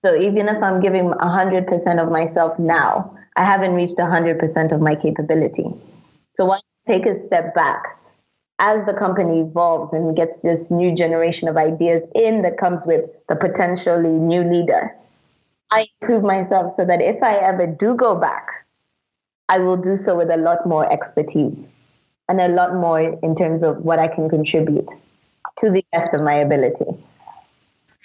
So 0.00 0.14
even 0.14 0.48
if 0.48 0.62
I'm 0.62 0.80
giving 0.80 1.10
100% 1.10 2.02
of 2.02 2.12
myself 2.12 2.58
now, 2.58 3.16
I 3.36 3.44
haven't 3.44 3.74
reached 3.74 3.96
100% 3.96 4.72
of 4.72 4.80
my 4.80 4.94
capability. 4.94 5.66
So 6.28 6.44
why 6.44 6.60
take 6.86 7.06
a 7.06 7.14
step 7.14 7.54
back, 7.54 7.98
as 8.58 8.84
the 8.86 8.94
company 8.94 9.40
evolves 9.40 9.92
and 9.92 10.16
gets 10.16 10.40
this 10.42 10.70
new 10.70 10.94
generation 10.94 11.48
of 11.48 11.56
ideas 11.56 12.02
in 12.14 12.42
that 12.42 12.58
comes 12.58 12.86
with 12.86 13.04
the 13.28 13.36
potentially 13.36 14.10
new 14.10 14.42
leader, 14.42 14.94
I 15.70 15.86
improve 16.00 16.22
myself 16.22 16.70
so 16.70 16.84
that 16.84 17.00
if 17.00 17.22
I 17.22 17.36
ever 17.36 17.66
do 17.66 17.94
go 17.94 18.14
back, 18.14 18.48
I 19.48 19.58
will 19.58 19.76
do 19.76 19.96
so 19.96 20.16
with 20.16 20.30
a 20.30 20.36
lot 20.36 20.66
more 20.66 20.90
expertise 20.92 21.68
and 22.28 22.40
a 22.40 22.48
lot 22.48 22.74
more 22.74 23.00
in 23.00 23.34
terms 23.34 23.62
of 23.62 23.78
what 23.78 23.98
I 23.98 24.08
can 24.08 24.28
contribute 24.28 24.90
to 25.58 25.70
the 25.70 25.84
best 25.92 26.12
of 26.14 26.22
my 26.22 26.34
ability. 26.34 26.84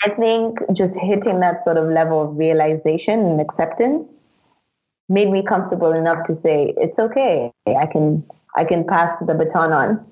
I 0.06 0.10
think 0.10 0.60
just 0.74 1.00
hitting 1.00 1.40
that 1.40 1.62
sort 1.62 1.78
of 1.78 1.88
level 1.88 2.22
of 2.22 2.38
realization 2.38 3.20
and 3.20 3.42
acceptance 3.42 4.14
made 5.10 5.30
me 5.30 5.44
comfortable 5.44 5.92
enough 5.92 6.26
to 6.28 6.36
say 6.36 6.74
it's 6.78 7.00
okay. 7.00 7.52
I 7.68 7.86
can 7.86 8.24
I 8.56 8.64
can 8.64 8.86
pass 8.86 9.18
the 9.20 9.34
baton 9.34 9.72
on. 9.72 10.06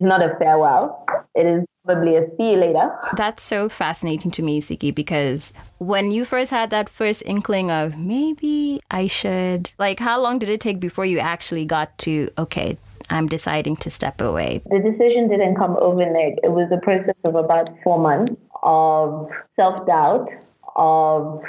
It's 0.00 0.06
not 0.06 0.24
a 0.24 0.34
farewell. 0.36 1.04
It 1.34 1.44
is 1.44 1.62
probably 1.84 2.16
a 2.16 2.22
see 2.22 2.52
you 2.52 2.56
later. 2.56 2.90
That's 3.18 3.42
so 3.42 3.68
fascinating 3.68 4.30
to 4.30 4.42
me, 4.42 4.58
Siki, 4.62 4.94
because 4.94 5.52
when 5.76 6.10
you 6.10 6.24
first 6.24 6.50
had 6.50 6.70
that 6.70 6.88
first 6.88 7.22
inkling 7.26 7.70
of 7.70 7.98
maybe 7.98 8.80
I 8.90 9.08
should, 9.08 9.74
like, 9.78 9.98
how 9.98 10.18
long 10.18 10.38
did 10.38 10.48
it 10.48 10.58
take 10.58 10.80
before 10.80 11.04
you 11.04 11.18
actually 11.18 11.66
got 11.66 11.98
to, 11.98 12.30
okay, 12.38 12.78
I'm 13.10 13.26
deciding 13.26 13.76
to 13.76 13.90
step 13.90 14.22
away? 14.22 14.62
The 14.70 14.78
decision 14.78 15.28
didn't 15.28 15.56
come 15.56 15.76
overnight. 15.78 16.38
It 16.42 16.52
was 16.52 16.72
a 16.72 16.78
process 16.78 17.22
of 17.26 17.34
about 17.34 17.68
four 17.80 17.98
months 17.98 18.34
of 18.62 19.30
self 19.54 19.86
doubt, 19.86 20.30
of 20.76 21.44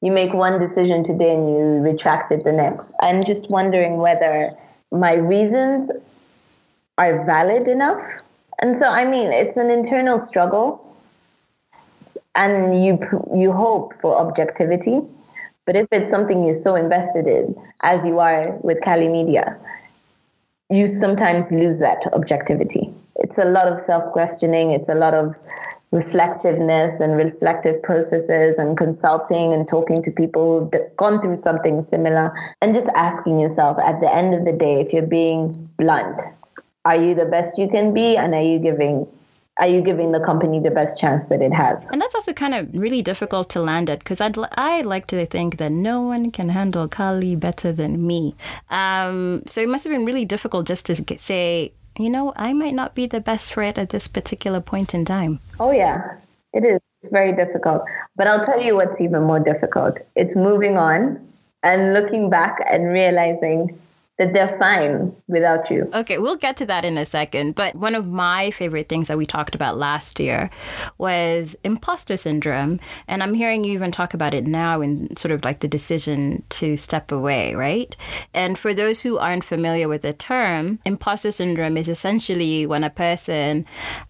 you 0.00 0.10
make 0.10 0.32
one 0.32 0.58
decision 0.58 1.04
today 1.04 1.34
and 1.34 1.50
you 1.50 1.82
retract 1.82 2.32
it 2.32 2.44
the 2.44 2.52
next. 2.52 2.96
I'm 3.02 3.22
just 3.22 3.50
wondering 3.50 3.98
whether 3.98 4.52
my 4.90 5.12
reasons 5.12 5.90
are 7.00 7.24
valid 7.24 7.66
enough. 7.66 8.02
And 8.60 8.76
so, 8.76 8.86
I 8.86 9.04
mean, 9.04 9.32
it's 9.32 9.56
an 9.56 9.70
internal 9.70 10.18
struggle, 10.18 10.86
and 12.34 12.84
you 12.84 12.98
you 13.34 13.52
hope 13.52 13.94
for 14.02 14.18
objectivity. 14.18 15.00
But 15.64 15.76
if 15.76 15.88
it's 15.90 16.10
something 16.10 16.44
you're 16.44 16.62
so 16.68 16.74
invested 16.74 17.26
in, 17.26 17.56
as 17.82 18.04
you 18.04 18.18
are 18.18 18.56
with 18.62 18.82
Kali 18.82 19.08
Media, 19.08 19.56
you 20.68 20.86
sometimes 20.86 21.50
lose 21.50 21.78
that 21.78 22.06
objectivity. 22.12 22.92
It's 23.16 23.38
a 23.38 23.46
lot 23.46 23.66
of 23.66 23.80
self 23.80 24.12
questioning. 24.12 24.72
It's 24.72 24.90
a 24.90 24.94
lot 24.94 25.14
of 25.14 25.34
reflectiveness 25.92 27.00
and 27.00 27.16
reflective 27.16 27.82
processes 27.82 28.58
and 28.58 28.76
consulting 28.76 29.54
and 29.54 29.66
talking 29.66 30.02
to 30.02 30.10
people 30.10 30.44
who've 30.60 30.96
gone 30.96 31.20
through 31.22 31.36
something 31.36 31.82
similar 31.82 32.32
and 32.60 32.74
just 32.74 32.88
asking 32.94 33.40
yourself 33.40 33.76
at 33.82 34.00
the 34.00 34.14
end 34.14 34.34
of 34.34 34.44
the 34.44 34.52
day 34.52 34.80
if 34.80 34.92
you're 34.92 35.12
being 35.18 35.68
blunt 35.78 36.22
are 36.84 36.96
you 36.96 37.14
the 37.14 37.26
best 37.26 37.58
you 37.58 37.68
can 37.68 37.92
be 37.92 38.16
and 38.16 38.34
are 38.34 38.42
you 38.42 38.58
giving 38.58 39.06
are 39.58 39.66
you 39.66 39.82
giving 39.82 40.12
the 40.12 40.20
company 40.20 40.58
the 40.58 40.70
best 40.70 40.98
chance 40.98 41.26
that 41.26 41.42
it 41.42 41.52
has? 41.52 41.90
And 41.90 42.00
that's 42.00 42.14
also 42.14 42.32
kind 42.32 42.54
of 42.54 42.68
really 42.72 43.02
difficult 43.02 43.50
to 43.50 43.60
land 43.60 43.90
at 43.90 43.98
because 43.98 44.20
I'd 44.20 44.38
I 44.52 44.80
like 44.80 45.06
to 45.08 45.26
think 45.26 45.58
that 45.58 45.70
no 45.70 46.00
one 46.00 46.30
can 46.30 46.48
handle 46.48 46.88
Kali 46.88 47.36
better 47.36 47.70
than 47.70 48.06
me. 48.06 48.34
Um, 48.70 49.42
so 49.46 49.60
it 49.60 49.68
must 49.68 49.84
have 49.84 49.92
been 49.92 50.06
really 50.06 50.24
difficult 50.24 50.66
just 50.66 50.86
to 50.86 51.18
say, 51.18 51.72
you 51.98 52.08
know, 52.08 52.32
I 52.36 52.54
might 52.54 52.74
not 52.74 52.94
be 52.94 53.06
the 53.06 53.20
best 53.20 53.52
for 53.52 53.62
it 53.62 53.76
at 53.76 53.90
this 53.90 54.08
particular 54.08 54.60
point 54.60 54.94
in 54.94 55.04
time. 55.04 55.40
Oh, 55.58 55.72
yeah, 55.72 56.16
it 56.54 56.64
is. 56.64 56.80
It's 57.02 57.12
very 57.12 57.32
difficult. 57.32 57.82
But 58.16 58.28
I'll 58.28 58.44
tell 58.44 58.62
you 58.62 58.76
what's 58.76 59.00
even 59.00 59.24
more 59.24 59.40
difficult 59.40 59.98
it's 60.16 60.36
moving 60.36 60.78
on 60.78 61.26
and 61.62 61.92
looking 61.92 62.30
back 62.30 62.56
and 62.66 62.88
realizing 62.88 63.78
that 64.20 64.34
they're 64.34 64.58
fine 64.58 65.16
without 65.28 65.70
you. 65.70 65.88
Okay, 65.94 66.18
we'll 66.18 66.36
get 66.36 66.58
to 66.58 66.66
that 66.66 66.84
in 66.84 66.98
a 66.98 67.06
second. 67.06 67.54
But 67.54 67.74
one 67.74 67.94
of 67.94 68.06
my 68.06 68.50
favorite 68.50 68.86
things 68.86 69.08
that 69.08 69.16
we 69.16 69.24
talked 69.24 69.54
about 69.54 69.78
last 69.78 70.20
year 70.20 70.50
was 70.98 71.56
imposter 71.64 72.18
syndrome. 72.18 72.80
And 73.08 73.22
I'm 73.22 73.32
hearing 73.32 73.64
you 73.64 73.72
even 73.72 73.90
talk 73.90 74.12
about 74.12 74.34
it 74.34 74.46
now 74.46 74.82
in 74.82 75.16
sort 75.16 75.32
of 75.32 75.42
like 75.42 75.60
the 75.60 75.68
decision 75.68 76.42
to 76.50 76.76
step 76.76 77.10
away, 77.10 77.54
right? 77.54 77.96
And 78.34 78.58
for 78.58 78.74
those 78.74 79.00
who 79.00 79.16
aren't 79.16 79.42
familiar 79.42 79.88
with 79.88 80.02
the 80.02 80.12
term, 80.12 80.80
imposter 80.84 81.30
syndrome 81.30 81.78
is 81.78 81.88
essentially 81.88 82.66
when 82.66 82.84
a 82.84 82.90
person 82.90 83.64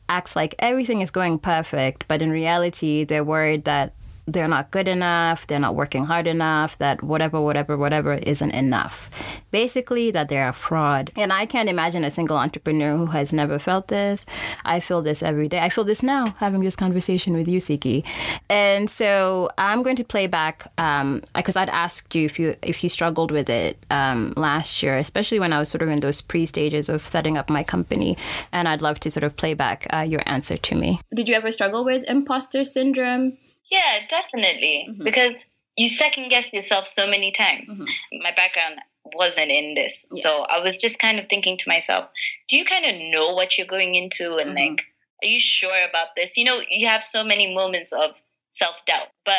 acts 0.09 0.35
like 0.35 0.57
everything 0.59 1.03
is 1.03 1.13
going 1.13 1.39
perfect, 1.39 2.09
but 2.09 2.21
in 2.21 2.33
reality, 2.33 3.05
they're 3.05 3.23
worried 3.23 3.63
that 3.63 3.95
they're 4.33 4.49
not 4.49 4.71
good 4.71 4.89
enough, 4.89 5.47
they're 5.47 5.59
not 5.59 5.75
working 5.75 6.05
hard 6.05 6.27
enough, 6.27 6.79
that 6.79 7.03
whatever, 7.03 7.41
whatever, 7.41 7.77
whatever 7.77 8.15
isn't 8.15 8.51
enough. 8.51 9.11
Basically, 9.51 10.11
that 10.11 10.29
they're 10.29 10.49
a 10.49 10.53
fraud. 10.53 11.11
And 11.17 11.33
I 11.33 11.47
can't 11.47 11.69
imagine 11.69 12.05
a 12.05 12.11
single 12.11 12.37
entrepreneur 12.37 12.97
who 12.97 13.07
has 13.07 13.33
never 13.33 13.59
felt 13.59 13.89
this. 13.89 14.25
I 14.65 14.81
feel 14.81 15.03
this 15.03 15.23
every 15.23 15.49
day. 15.49 15.61
I 15.61 15.69
feel 15.69 15.85
this 15.85 16.03
now 16.03 16.27
having 16.39 16.61
this 16.61 16.77
conversation 16.77 17.35
with 17.35 17.49
you, 17.49 17.59
Siki. 17.59 18.05
And 18.49 18.89
so 18.89 19.51
I'm 19.59 19.83
going 19.83 19.97
to 19.97 20.05
play 20.05 20.27
back 20.27 20.65
because 20.77 21.57
um, 21.57 21.63
I'd 21.63 21.69
asked 21.71 22.15
you 22.15 22.25
if 22.25 22.39
you 22.39 22.57
if 22.63 22.83
you 22.83 22.89
struggled 22.89 23.31
with 23.31 23.51
it 23.51 23.85
um, 23.91 24.33
last 24.37 24.83
year, 24.83 24.97
especially 24.97 25.41
when 25.41 25.53
I 25.53 25.59
was 25.59 25.69
sort 25.69 25.83
of 25.83 25.89
in 25.89 26.01
those 26.01 26.21
pre 26.21 26.47
stages 26.47 26.89
of 26.89 27.07
setting 27.07 27.37
up 27.37 27.51
my 27.51 27.63
company. 27.63 28.17
And 28.53 28.69
I'd 28.69 28.83
love 28.83 29.01
to 29.01 29.11
sort 29.11 29.25
of 29.25 29.37
play 29.37 29.55
back 29.55 29.87
uh, 29.93 30.01
your 30.01 30.23
answer 30.27 30.57
to 30.57 30.75
me. 30.75 31.01
Did 31.15 31.29
you 31.29 31.35
ever 31.35 31.51
struggle 31.51 31.85
with 31.85 32.05
imposter 32.09 32.65
syndrome? 32.65 33.39
Yeah, 33.71 34.01
definitely. 34.09 34.87
Mm-hmm. 34.89 35.05
Because 35.05 35.51
you 35.77 35.89
second 35.89 36.29
guess 36.29 36.53
yourself 36.53 36.87
so 36.87 37.07
many 37.09 37.33
times. 37.33 37.81
Mm-hmm. 37.81 38.23
My 38.23 38.33
background 38.33 38.77
wasn't 39.15 39.51
in 39.51 39.75
this. 39.75 40.07
Yeah. 40.13 40.23
So 40.23 40.43
I 40.49 40.61
was 40.61 40.81
just 40.81 40.99
kind 40.99 41.19
of 41.19 41.29
thinking 41.29 41.57
to 41.59 41.69
myself, 41.69 42.07
do 42.49 42.57
you 42.57 42.65
kind 42.65 42.85
of 42.85 42.95
know 43.13 43.33
what 43.33 43.57
you're 43.57 43.67
going 43.67 43.95
into 43.95 44.37
and 44.37 44.51
mm-hmm. 44.51 44.73
like 44.73 44.85
are 45.23 45.27
you 45.27 45.41
sure 45.41 45.89
about 45.89 46.09
this? 46.17 46.37
You 46.37 46.45
know, 46.45 46.61
you 46.71 46.87
have 46.87 47.03
so 47.03 47.25
many 47.25 47.55
moments 47.55 47.93
of 47.93 48.13
self-doubt. 48.49 49.09
But 49.25 49.35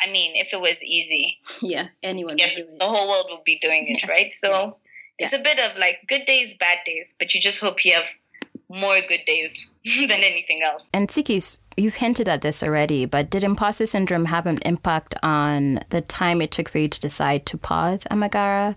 I 0.00 0.10
mean, 0.10 0.32
if 0.34 0.52
it 0.52 0.60
was 0.60 0.82
easy, 0.82 1.38
yeah, 1.62 1.88
anyone 2.02 2.38
yes, 2.38 2.56
the 2.56 2.84
whole 2.84 3.08
world 3.08 3.26
would 3.30 3.44
be 3.44 3.58
doing 3.60 3.86
it, 3.88 4.00
yeah. 4.02 4.10
right? 4.10 4.34
So 4.34 4.78
yeah. 5.18 5.26
it's 5.26 5.34
a 5.34 5.38
bit 5.38 5.58
of 5.58 5.78
like 5.78 6.00
good 6.08 6.24
days, 6.26 6.54
bad 6.58 6.78
days, 6.86 7.14
but 7.18 7.34
you 7.34 7.40
just 7.40 7.60
hope 7.60 7.84
you 7.84 7.92
have 7.92 8.04
more 8.68 9.00
good 9.00 9.20
days 9.26 9.66
than 10.08 10.10
anything 10.10 10.62
else. 10.62 10.90
And 10.94 11.08
Sikis, 11.08 11.58
you've 11.76 11.96
hinted 11.96 12.28
at 12.28 12.42
this 12.42 12.62
already, 12.62 13.04
but 13.04 13.30
did 13.30 13.42
imposter 13.42 13.86
syndrome 13.86 14.26
have 14.26 14.46
an 14.46 14.58
impact 14.64 15.14
on 15.22 15.80
the 15.88 16.00
time 16.00 16.40
it 16.40 16.52
took 16.52 16.68
for 16.68 16.78
you 16.78 16.88
to 16.88 17.00
decide 17.00 17.46
to 17.46 17.58
pause 17.58 18.06
Amagara? 18.10 18.76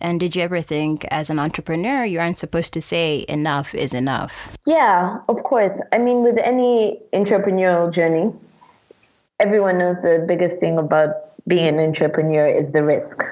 And 0.00 0.18
did 0.20 0.34
you 0.34 0.42
ever 0.42 0.60
think, 0.60 1.04
as 1.10 1.30
an 1.30 1.38
entrepreneur, 1.38 2.04
you 2.04 2.20
aren't 2.20 2.38
supposed 2.38 2.72
to 2.74 2.82
say 2.82 3.24
enough 3.28 3.74
is 3.74 3.92
enough? 3.92 4.56
Yeah, 4.66 5.18
of 5.28 5.42
course. 5.42 5.80
I 5.92 5.98
mean, 5.98 6.22
with 6.22 6.38
any 6.38 7.00
entrepreneurial 7.12 7.92
journey, 7.92 8.32
everyone 9.40 9.78
knows 9.78 9.96
the 9.96 10.24
biggest 10.26 10.58
thing 10.58 10.78
about 10.78 11.10
being 11.46 11.66
an 11.66 11.80
entrepreneur 11.80 12.46
is 12.46 12.72
the 12.72 12.82
risk. 12.82 13.22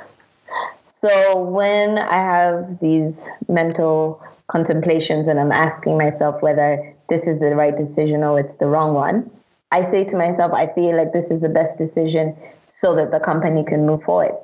So 0.83 1.39
when 1.39 1.99
I 1.99 2.15
have 2.15 2.81
these 2.81 3.29
mental 3.49 4.23
contemplations 4.47 5.27
and 5.27 5.41
I'm 5.41 5.53
asking 5.53 5.99
myself 5.99 6.41
whether 6.43 6.94
this 7.09 7.27
is 7.27 7.39
the 7.39 7.55
right 7.55 7.77
decision 7.77 8.23
or 8.23 8.39
it's 8.41 8.57
the 8.57 8.67
wrong 8.67 8.95
one, 8.95 9.31
I 9.71 9.83
say 9.83 10.05
to 10.05 10.17
myself, 10.17 10.53
I 10.53 10.67
feel 10.69 10.97
like 10.97 11.13
this 11.13 11.31
is 11.31 11.41
the 11.41 11.49
best 11.49 11.79
decision 11.79 12.37
so 12.65 12.95
that 12.95 13.11
the 13.11 13.21
company 13.21 13.65
can 13.65 13.87
move 13.87 14.05
forward. 14.05 14.35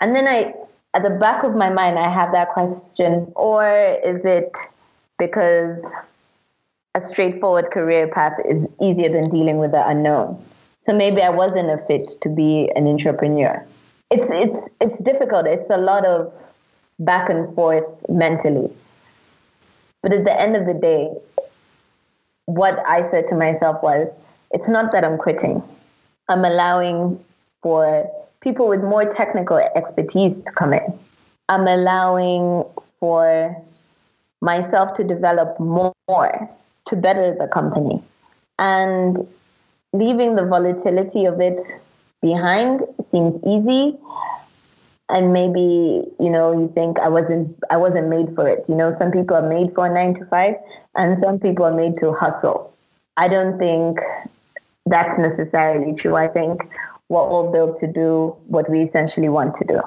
And 0.00 0.14
then 0.14 0.28
I, 0.28 0.54
at 0.92 1.02
the 1.02 1.10
back 1.10 1.42
of 1.42 1.54
my 1.54 1.70
mind, 1.70 1.98
I 1.98 2.08
have 2.08 2.32
that 2.32 2.50
question, 2.50 3.32
or 3.34 3.66
is 4.04 4.24
it 4.24 4.56
because 5.18 5.84
a 6.94 7.00
straightforward 7.00 7.70
career 7.70 8.08
path 8.08 8.34
is 8.44 8.68
easier 8.80 9.08
than 9.08 9.28
dealing 9.30 9.58
with 9.58 9.72
the 9.72 9.88
unknown? 9.88 10.44
So 10.78 10.94
maybe 10.94 11.22
I 11.22 11.30
wasn't 11.30 11.70
a 11.70 11.78
fit 11.78 12.20
to 12.20 12.28
be 12.28 12.70
an 12.76 12.86
entrepreneur. 12.86 13.64
It's 14.10 14.30
it's 14.30 14.68
it's 14.82 15.00
difficult. 15.00 15.46
It's 15.46 15.70
a 15.70 15.78
lot 15.78 16.04
of 16.04 16.30
back 16.98 17.30
and 17.30 17.52
forth 17.54 17.84
mentally. 18.10 18.70
But 20.02 20.12
at 20.12 20.26
the 20.26 20.38
end 20.38 20.56
of 20.56 20.66
the 20.66 20.74
day, 20.74 21.10
what 22.46 22.78
I 22.86 23.08
said 23.10 23.26
to 23.28 23.36
myself 23.36 23.82
was, 23.82 24.08
it's 24.50 24.68
not 24.68 24.92
that 24.92 25.04
I'm 25.04 25.18
quitting. 25.18 25.62
I'm 26.28 26.44
allowing 26.44 27.22
for 27.62 28.10
people 28.40 28.68
with 28.68 28.82
more 28.82 29.04
technical 29.04 29.58
expertise 29.74 30.40
to 30.40 30.52
come 30.52 30.72
in. 30.72 30.98
I'm 31.48 31.66
allowing 31.66 32.64
for 33.00 33.56
myself 34.40 34.94
to 34.94 35.04
develop 35.04 35.58
more 35.58 35.94
to 36.08 36.96
better 36.96 37.34
the 37.34 37.48
company. 37.48 38.02
And 38.58 39.26
leaving 39.92 40.36
the 40.36 40.44
volatility 40.44 41.24
of 41.24 41.40
it 41.40 41.60
behind 42.20 42.82
seems 43.08 43.40
easy 43.46 43.96
and 45.08 45.32
maybe 45.32 46.04
you 46.18 46.30
know 46.30 46.58
you 46.58 46.68
think 46.68 46.98
i 46.98 47.08
wasn't 47.08 47.56
i 47.70 47.76
wasn't 47.76 48.08
made 48.08 48.34
for 48.34 48.48
it. 48.48 48.68
You 48.68 48.76
know 48.76 48.90
some 48.90 49.10
people 49.10 49.36
are 49.36 49.48
made 49.48 49.74
for 49.74 49.86
a 49.86 49.92
9 49.92 50.14
to 50.14 50.26
5 50.26 50.54
and 50.96 51.18
some 51.18 51.38
people 51.38 51.64
are 51.64 51.74
made 51.74 51.96
to 51.98 52.12
hustle. 52.12 52.74
I 53.16 53.28
don't 53.28 53.58
think 53.58 54.00
that's 54.86 55.18
necessarily 55.18 55.94
true. 55.94 56.16
I 56.16 56.28
think 56.28 56.62
what 57.08 57.28
we're 57.28 57.36
all 57.36 57.52
built 57.52 57.76
to 57.78 57.86
do 57.86 58.36
what 58.46 58.68
we 58.70 58.82
essentially 58.82 59.28
want 59.28 59.54
to 59.56 59.64
do. 59.64 59.80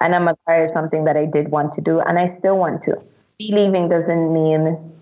And 0.00 0.14
i'm 0.14 0.28
is 0.28 0.72
something 0.72 1.04
that 1.04 1.16
i 1.16 1.24
did 1.24 1.48
want 1.50 1.72
to 1.72 1.80
do 1.80 2.00
and 2.00 2.18
i 2.18 2.26
still 2.26 2.58
want 2.58 2.82
to. 2.82 3.00
Believing 3.38 3.88
doesn't 3.88 4.32
mean 4.32 4.92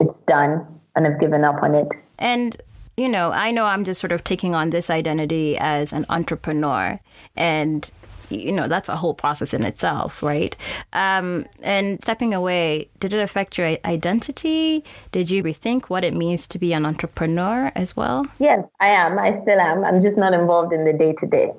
it's 0.00 0.20
done 0.20 0.66
and 0.96 1.06
i've 1.06 1.20
given 1.20 1.44
up 1.44 1.62
on 1.62 1.74
it. 1.74 1.88
And 2.18 2.60
you 2.96 3.08
know, 3.08 3.30
I 3.30 3.52
know 3.52 3.64
I'm 3.64 3.84
just 3.84 4.00
sort 4.00 4.10
of 4.10 4.24
taking 4.24 4.56
on 4.56 4.70
this 4.70 4.90
identity 4.90 5.56
as 5.56 5.92
an 5.92 6.04
entrepreneur 6.08 6.98
and 7.36 7.88
you 8.30 8.52
know 8.52 8.68
that's 8.68 8.88
a 8.88 8.96
whole 8.96 9.14
process 9.14 9.54
in 9.54 9.62
itself 9.62 10.22
right 10.22 10.56
um, 10.92 11.46
and 11.62 12.00
stepping 12.02 12.34
away 12.34 12.88
did 13.00 13.12
it 13.12 13.20
affect 13.20 13.58
your 13.58 13.66
identity 13.84 14.84
did 15.12 15.30
you 15.30 15.42
rethink 15.42 15.86
what 15.86 16.04
it 16.04 16.14
means 16.14 16.46
to 16.46 16.58
be 16.58 16.72
an 16.72 16.84
entrepreneur 16.84 17.72
as 17.74 17.96
well 17.96 18.26
yes 18.38 18.70
i 18.80 18.88
am 18.88 19.18
i 19.18 19.30
still 19.30 19.60
am 19.60 19.84
i'm 19.84 20.00
just 20.00 20.18
not 20.18 20.32
involved 20.32 20.72
in 20.72 20.84
the 20.84 20.92
day 20.92 21.12
to 21.12 21.26
day 21.26 21.52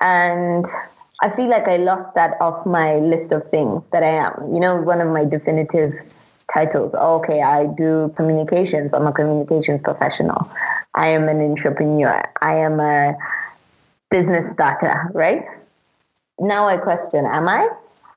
and 0.00 0.66
i 1.22 1.28
feel 1.30 1.48
like 1.48 1.68
i 1.68 1.76
lost 1.76 2.14
that 2.14 2.36
off 2.40 2.64
my 2.66 2.96
list 2.96 3.32
of 3.32 3.48
things 3.50 3.84
that 3.92 4.02
i 4.02 4.14
am 4.26 4.54
you 4.54 4.60
know 4.60 4.76
one 4.76 5.00
of 5.00 5.08
my 5.08 5.24
definitive 5.24 5.92
titles. 6.52 6.94
Okay, 6.94 7.42
I 7.42 7.66
do 7.66 8.12
communications. 8.16 8.92
I'm 8.92 9.06
a 9.06 9.12
communications 9.12 9.80
professional. 9.80 10.50
I 10.94 11.08
am 11.08 11.28
an 11.28 11.40
entrepreneur. 11.40 12.22
I 12.40 12.54
am 12.56 12.80
a 12.80 13.16
business 14.10 14.50
starter, 14.50 15.10
right? 15.14 15.46
Now 16.42 16.66
I 16.66 16.76
question, 16.76 17.24
am 17.24 17.48
I? 17.48 17.68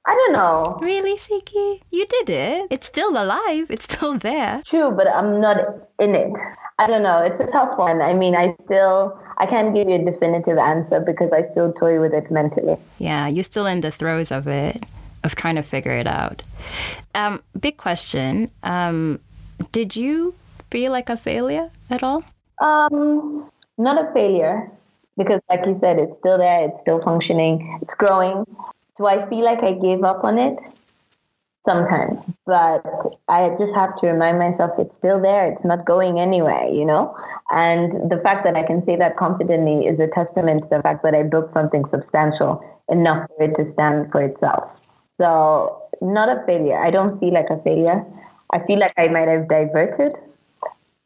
I 0.07 0.13
don't 0.15 0.33
know. 0.33 0.79
Really, 0.81 1.15
Siki? 1.15 1.81
You 1.91 2.07
did 2.07 2.29
it. 2.31 2.67
It's 2.71 2.87
still 2.87 3.11
alive. 3.11 3.69
It's 3.69 3.83
still 3.83 4.17
there. 4.17 4.63
True, 4.65 4.89
but 4.89 5.07
I'm 5.07 5.39
not 5.39 5.57
in 5.99 6.15
it. 6.15 6.33
I 6.79 6.87
don't 6.87 7.03
know. 7.03 7.21
It's 7.21 7.39
a 7.39 7.45
tough 7.45 7.77
one. 7.77 8.01
I 8.01 8.13
mean, 8.13 8.35
I 8.35 8.55
still 8.63 9.15
I 9.37 9.45
can't 9.45 9.75
give 9.75 9.87
you 9.87 9.95
a 10.01 10.11
definitive 10.11 10.57
answer 10.57 10.99
because 10.99 11.31
I 11.31 11.43
still 11.43 11.71
toy 11.71 12.01
with 12.01 12.15
it 12.15 12.31
mentally. 12.31 12.77
Yeah, 12.97 13.27
you're 13.27 13.43
still 13.43 13.67
in 13.67 13.81
the 13.81 13.91
throes 13.91 14.31
of 14.31 14.47
it 14.47 14.83
of 15.23 15.35
trying 15.35 15.55
to 15.55 15.61
figure 15.61 15.91
it 15.91 16.07
out. 16.07 16.41
Um, 17.13 17.43
big 17.59 17.77
question. 17.77 18.49
Um, 18.63 19.19
did 19.71 19.95
you 19.95 20.33
feel 20.71 20.91
like 20.91 21.09
a 21.09 21.17
failure 21.17 21.69
at 21.91 22.01
all? 22.01 22.23
Um, 22.59 23.51
not 23.77 24.03
a 24.03 24.11
failure 24.13 24.71
because, 25.17 25.41
like 25.49 25.65
you 25.65 25.77
said, 25.77 25.99
it's 25.99 26.17
still 26.17 26.37
there, 26.37 26.65
it's 26.65 26.79
still 26.79 27.01
functioning, 27.01 27.79
it's 27.81 27.93
growing. 27.93 28.45
Do 28.97 29.05
I 29.05 29.27
feel 29.27 29.43
like 29.43 29.63
I 29.63 29.73
gave 29.73 30.03
up 30.03 30.23
on 30.23 30.37
it? 30.37 30.59
Sometimes, 31.65 32.23
but 32.45 32.85
I 33.27 33.49
just 33.57 33.73
have 33.73 33.95
to 33.95 34.07
remind 34.07 34.37
myself 34.37 34.77
it's 34.77 34.95
still 34.95 35.19
there. 35.19 35.47
It's 35.49 35.65
not 35.65 35.83
going 35.83 36.19
anywhere, 36.19 36.67
you 36.67 36.85
know? 36.85 37.17
And 37.49 37.91
the 38.07 38.19
fact 38.19 38.43
that 38.43 38.55
I 38.55 38.61
can 38.61 38.83
say 38.83 38.95
that 38.97 39.17
confidently 39.17 39.87
is 39.87 39.99
a 39.99 40.05
testament 40.05 40.61
to 40.63 40.69
the 40.69 40.81
fact 40.83 41.01
that 41.01 41.15
I 41.15 41.23
built 41.23 41.51
something 41.51 41.87
substantial 41.87 42.63
enough 42.87 43.27
for 43.29 43.43
it 43.45 43.55
to 43.55 43.65
stand 43.65 44.11
for 44.11 44.21
itself. 44.21 44.69
So, 45.17 45.81
not 46.01 46.29
a 46.29 46.43
failure. 46.45 46.77
I 46.77 46.91
don't 46.91 47.19
feel 47.19 47.33
like 47.33 47.49
a 47.49 47.57
failure. 47.57 48.05
I 48.51 48.59
feel 48.59 48.77
like 48.77 48.93
I 48.95 49.07
might 49.07 49.27
have 49.27 49.47
diverted, 49.47 50.19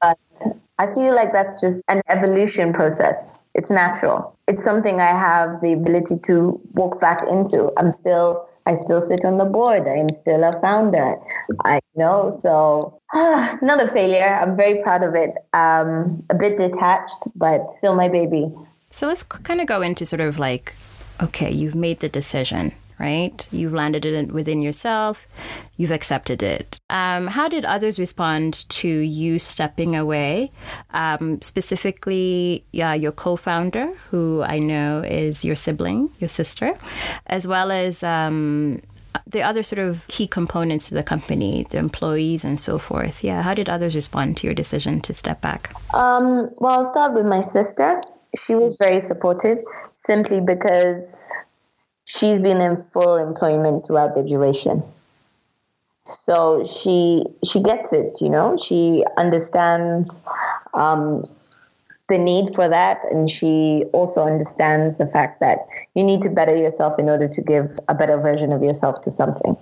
but 0.01 0.19
I 0.77 0.93
feel 0.93 1.15
like 1.15 1.31
that's 1.31 1.61
just 1.61 1.81
an 1.87 2.01
evolution 2.09 2.73
process. 2.73 3.31
It's 3.55 3.69
natural. 3.69 4.35
It's 4.47 4.63
something 4.63 5.01
I 5.01 5.07
have 5.07 5.61
the 5.61 5.73
ability 5.73 6.19
to 6.23 6.59
walk 6.73 6.99
back 6.99 7.21
into. 7.27 7.71
I'm 7.77 7.91
still 7.91 8.47
I 8.65 8.75
still 8.75 9.01
sit 9.01 9.25
on 9.25 9.37
the 9.37 9.45
board. 9.45 9.87
I 9.87 9.95
am 9.95 10.09
still 10.09 10.43
a 10.43 10.59
founder. 10.61 11.15
I 11.65 11.79
know. 11.95 12.29
So, 12.29 13.01
not 13.15 13.81
a 13.81 13.87
failure. 13.87 14.39
I'm 14.41 14.55
very 14.55 14.83
proud 14.83 15.01
of 15.01 15.15
it. 15.15 15.31
Um, 15.53 16.23
a 16.29 16.35
bit 16.35 16.57
detached, 16.57 17.27
but 17.35 17.65
still 17.79 17.95
my 17.95 18.07
baby. 18.09 18.53
So, 18.91 19.07
let's 19.07 19.23
kind 19.23 19.59
of 19.59 19.65
go 19.65 19.81
into 19.81 20.05
sort 20.05 20.19
of 20.19 20.37
like, 20.37 20.75
okay, 21.19 21.51
you've 21.51 21.73
made 21.73 21.99
the 21.99 22.09
decision 22.09 22.73
right? 22.99 23.47
You've 23.51 23.73
landed 23.73 24.05
it 24.05 24.31
within 24.31 24.61
yourself, 24.61 25.25
you've 25.77 25.91
accepted 25.91 26.43
it. 26.43 26.79
Um, 26.89 27.27
how 27.27 27.47
did 27.47 27.65
others 27.65 27.97
respond 27.97 28.67
to 28.69 28.87
you 28.87 29.39
stepping 29.39 29.95
away? 29.95 30.51
Um, 30.91 31.41
specifically, 31.41 32.65
your 32.71 33.11
co 33.11 33.35
founder, 33.35 33.87
who 34.11 34.43
I 34.43 34.59
know 34.59 34.99
is 34.99 35.45
your 35.45 35.55
sibling, 35.55 36.09
your 36.19 36.27
sister, 36.27 36.75
as 37.27 37.47
well 37.47 37.71
as 37.71 38.03
um, 38.03 38.81
the 39.25 39.41
other 39.41 39.63
sort 39.63 39.79
of 39.79 40.05
key 40.07 40.27
components 40.27 40.89
to 40.89 40.95
the 40.95 41.03
company, 41.03 41.65
the 41.69 41.77
employees 41.77 42.43
and 42.43 42.59
so 42.59 42.77
forth. 42.77 43.23
Yeah, 43.23 43.41
how 43.41 43.53
did 43.53 43.69
others 43.69 43.95
respond 43.95 44.37
to 44.37 44.47
your 44.47 44.53
decision 44.53 45.01
to 45.01 45.13
step 45.13 45.41
back? 45.41 45.73
Um, 45.93 46.49
well, 46.57 46.79
I'll 46.79 46.85
start 46.85 47.13
with 47.13 47.25
my 47.25 47.41
sister. 47.41 48.01
She 48.37 48.55
was 48.55 48.75
very 48.77 48.99
supportive 48.99 49.59
simply 49.97 50.39
because 50.39 51.31
she's 52.09 52.39
been 52.39 52.59
in 52.59 52.75
full 52.75 53.17
employment 53.17 53.85
throughout 53.85 54.15
the 54.15 54.23
duration. 54.23 54.81
So 56.07 56.63
she 56.63 57.23
she 57.43 57.61
gets 57.61 57.93
it 57.93 58.19
you 58.19 58.29
know? 58.29 58.57
She 58.57 59.05
understands 59.15 60.23
um, 60.73 61.23
the 62.07 62.17
need 62.17 62.55
for 62.55 62.67
that 62.67 63.05
and 63.11 63.29
she 63.29 63.85
also 63.93 64.23
understands 64.23 64.95
the 64.95 65.05
fact 65.05 65.39
that 65.39 65.59
you 65.93 66.03
need 66.03 66.23
to 66.23 66.29
better 66.29 66.55
yourself 66.55 66.97
in 66.97 67.09
order 67.09 67.27
to 67.27 67.41
give 67.41 67.79
a 67.87 67.93
better 67.93 68.17
version 68.17 68.51
of 68.51 68.63
yourself 68.63 69.01
to 69.01 69.11
something 69.11 69.55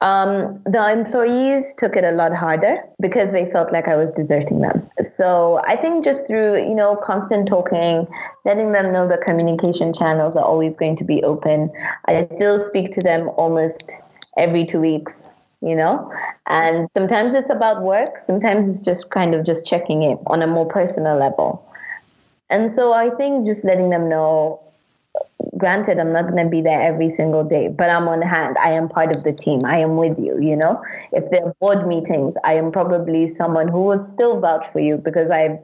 um, 0.00 0.62
the 0.64 0.92
employees 0.92 1.74
took 1.74 1.96
it 1.96 2.04
a 2.04 2.12
lot 2.12 2.32
harder 2.32 2.80
because 3.00 3.32
they 3.32 3.50
felt 3.50 3.72
like 3.72 3.88
I 3.88 3.96
was 3.96 4.10
deserting 4.10 4.60
them. 4.60 4.88
So 5.02 5.60
I 5.66 5.74
think 5.74 6.04
just 6.04 6.26
through, 6.26 6.58
you 6.58 6.74
know, 6.74 6.94
constant 6.96 7.48
talking, 7.48 8.06
letting 8.44 8.72
them 8.72 8.92
know 8.92 9.08
the 9.08 9.18
communication 9.18 9.92
channels 9.92 10.36
are 10.36 10.44
always 10.44 10.76
going 10.76 10.94
to 10.96 11.04
be 11.04 11.22
open. 11.24 11.72
I 12.06 12.26
still 12.26 12.60
speak 12.60 12.92
to 12.92 13.02
them 13.02 13.28
almost 13.30 13.96
every 14.36 14.64
two 14.64 14.80
weeks, 14.80 15.28
you 15.62 15.74
know, 15.74 16.12
and 16.46 16.88
sometimes 16.88 17.34
it's 17.34 17.50
about 17.50 17.82
work. 17.82 18.20
Sometimes 18.24 18.68
it's 18.68 18.84
just 18.84 19.10
kind 19.10 19.34
of 19.34 19.44
just 19.44 19.66
checking 19.66 20.04
in 20.04 20.18
on 20.28 20.42
a 20.42 20.46
more 20.46 20.66
personal 20.66 21.18
level. 21.18 21.64
And 22.50 22.70
so 22.70 22.92
I 22.92 23.10
think 23.10 23.44
just 23.44 23.64
letting 23.64 23.90
them 23.90 24.08
know 24.08 24.60
granted 25.58 25.98
i'm 25.98 26.12
not 26.12 26.30
going 26.30 26.42
to 26.42 26.48
be 26.48 26.60
there 26.60 26.80
every 26.80 27.08
single 27.08 27.44
day 27.44 27.68
but 27.68 27.90
i'm 27.90 28.08
on 28.08 28.22
hand. 28.22 28.56
I 28.58 28.70
am 28.70 28.88
part 28.88 29.14
of 29.14 29.24
the 29.24 29.32
team. 29.32 29.64
I 29.64 29.78
am 29.78 29.96
with 29.96 30.18
you 30.18 30.40
you 30.40 30.56
know? 30.56 30.82
If 31.12 31.30
there 31.30 31.44
are 31.46 31.54
board 31.60 31.86
meetings 31.86 32.34
i 32.44 32.54
am 32.54 32.72
probably 32.72 33.34
someone 33.34 33.68
who 33.68 33.82
will 33.82 34.04
still 34.04 34.40
vouch 34.40 34.66
for 34.72 34.80
you 34.80 34.96
because 34.96 35.30
i've 35.30 35.58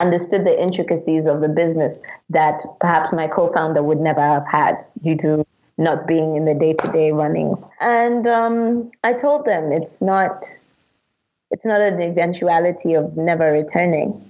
understood 0.00 0.44
the 0.44 0.60
intricacies 0.60 1.26
of 1.26 1.40
the 1.40 1.48
business 1.48 2.00
that 2.30 2.62
perhaps 2.80 3.12
my 3.12 3.28
co-founder 3.28 3.82
would 3.82 4.00
never 4.00 4.20
have 4.20 4.46
had 4.46 4.84
due 5.02 5.16
to 5.16 5.46
not 5.78 6.06
being 6.08 6.36
in 6.36 6.44
the 6.44 6.54
day-to-day 6.54 7.12
runnings. 7.12 7.64
And 7.80 8.26
um, 8.26 8.90
i 9.04 9.12
told 9.12 9.44
them 9.46 9.70
it's 9.72 10.02
not 10.02 10.44
it's 11.50 11.64
not 11.64 11.80
an 11.80 12.02
eventuality 12.02 12.94
of 12.94 13.16
never 13.16 13.52
returning. 13.52 14.22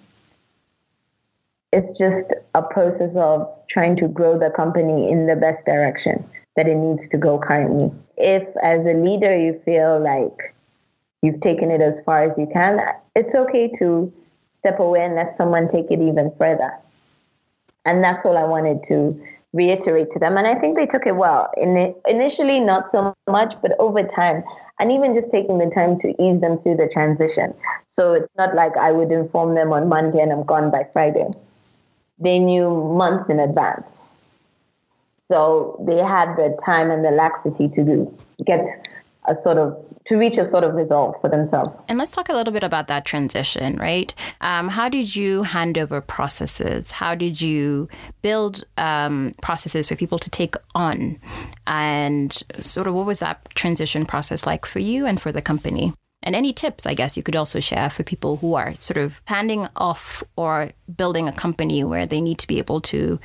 It's 1.72 1.98
just 1.98 2.32
a 2.54 2.62
process 2.62 3.16
of 3.16 3.48
trying 3.68 3.96
to 3.96 4.08
grow 4.08 4.38
the 4.38 4.50
company 4.50 5.10
in 5.10 5.26
the 5.26 5.36
best 5.36 5.66
direction 5.66 6.24
that 6.56 6.66
it 6.66 6.76
needs 6.76 7.08
to 7.08 7.16
go 7.16 7.38
currently. 7.38 7.90
If, 8.16 8.48
as 8.62 8.84
a 8.84 8.98
leader, 8.98 9.38
you 9.38 9.60
feel 9.64 10.00
like 10.00 10.54
you've 11.22 11.40
taken 11.40 11.70
it 11.70 11.80
as 11.80 12.00
far 12.00 12.22
as 12.22 12.38
you 12.38 12.48
can, 12.52 12.80
it's 13.14 13.34
okay 13.34 13.68
to 13.78 14.12
step 14.52 14.80
away 14.80 15.04
and 15.04 15.14
let 15.14 15.36
someone 15.36 15.68
take 15.68 15.90
it 15.90 16.00
even 16.00 16.32
further. 16.38 16.72
And 17.84 18.02
that's 18.02 18.26
all 18.26 18.36
I 18.36 18.44
wanted 18.44 18.82
to 18.84 19.24
reiterate 19.52 20.10
to 20.10 20.18
them. 20.18 20.36
And 20.36 20.46
I 20.46 20.54
think 20.56 20.76
they 20.76 20.86
took 20.86 21.06
it 21.06 21.16
well. 21.16 21.50
In 21.56 21.94
initially, 22.06 22.60
not 22.60 22.88
so 22.88 23.14
much, 23.28 23.54
but 23.62 23.72
over 23.78 24.02
time, 24.02 24.42
and 24.80 24.92
even 24.92 25.14
just 25.14 25.30
taking 25.30 25.58
the 25.58 25.70
time 25.70 25.98
to 26.00 26.22
ease 26.22 26.40
them 26.40 26.58
through 26.58 26.76
the 26.76 26.88
transition. 26.88 27.54
So 27.86 28.12
it's 28.12 28.36
not 28.36 28.54
like 28.54 28.76
I 28.76 28.92
would 28.92 29.10
inform 29.10 29.54
them 29.54 29.72
on 29.72 29.88
Monday 29.88 30.20
and 30.20 30.32
I'm 30.32 30.44
gone 30.44 30.70
by 30.70 30.86
Friday 30.92 31.28
they 32.20 32.38
knew 32.38 32.70
months 32.70 33.28
in 33.28 33.38
advance. 33.40 34.00
So 35.16 35.76
they 35.86 35.98
had 35.98 36.36
the 36.36 36.58
time 36.64 36.90
and 36.90 37.04
the 37.04 37.10
laxity 37.10 37.68
to 37.68 37.84
do, 37.84 38.18
get 38.46 38.66
a 39.26 39.34
sort 39.34 39.58
of 39.58 39.76
to 40.06 40.16
reach 40.16 40.38
a 40.38 40.44
sort 40.46 40.64
of 40.64 40.74
result 40.74 41.20
for 41.20 41.28
themselves. 41.28 41.76
And 41.86 41.98
let's 41.98 42.12
talk 42.12 42.30
a 42.30 42.32
little 42.32 42.52
bit 42.52 42.62
about 42.62 42.88
that 42.88 43.04
transition, 43.04 43.76
right? 43.76 44.14
Um, 44.40 44.68
how 44.68 44.88
did 44.88 45.14
you 45.14 45.42
hand 45.42 45.76
over 45.76 46.00
processes? 46.00 46.92
How 46.92 47.14
did 47.14 47.42
you 47.42 47.90
build 48.22 48.64
um, 48.78 49.34
processes 49.42 49.86
for 49.86 49.96
people 49.96 50.18
to 50.18 50.30
take 50.30 50.54
on? 50.74 51.20
And 51.66 52.32
sort 52.58 52.86
of 52.86 52.94
what 52.94 53.04
was 53.04 53.18
that 53.18 53.46
transition 53.54 54.06
process 54.06 54.46
like 54.46 54.64
for 54.64 54.78
you 54.78 55.04
and 55.04 55.20
for 55.20 55.30
the 55.30 55.42
company? 55.42 55.92
And 56.22 56.34
any 56.34 56.52
tips, 56.52 56.86
I 56.86 56.94
guess, 56.94 57.16
you 57.16 57.22
could 57.22 57.36
also 57.36 57.60
share 57.60 57.88
for 57.88 58.02
people 58.02 58.36
who 58.36 58.54
are 58.54 58.74
sort 58.74 58.98
of 58.98 59.20
handing 59.26 59.68
off 59.76 60.22
or 60.36 60.72
building 60.96 61.28
a 61.28 61.32
company 61.32 61.84
where 61.84 62.06
they 62.06 62.20
need 62.20 62.38
to 62.38 62.46
be 62.46 62.58
able 62.58 62.80
to 62.82 63.20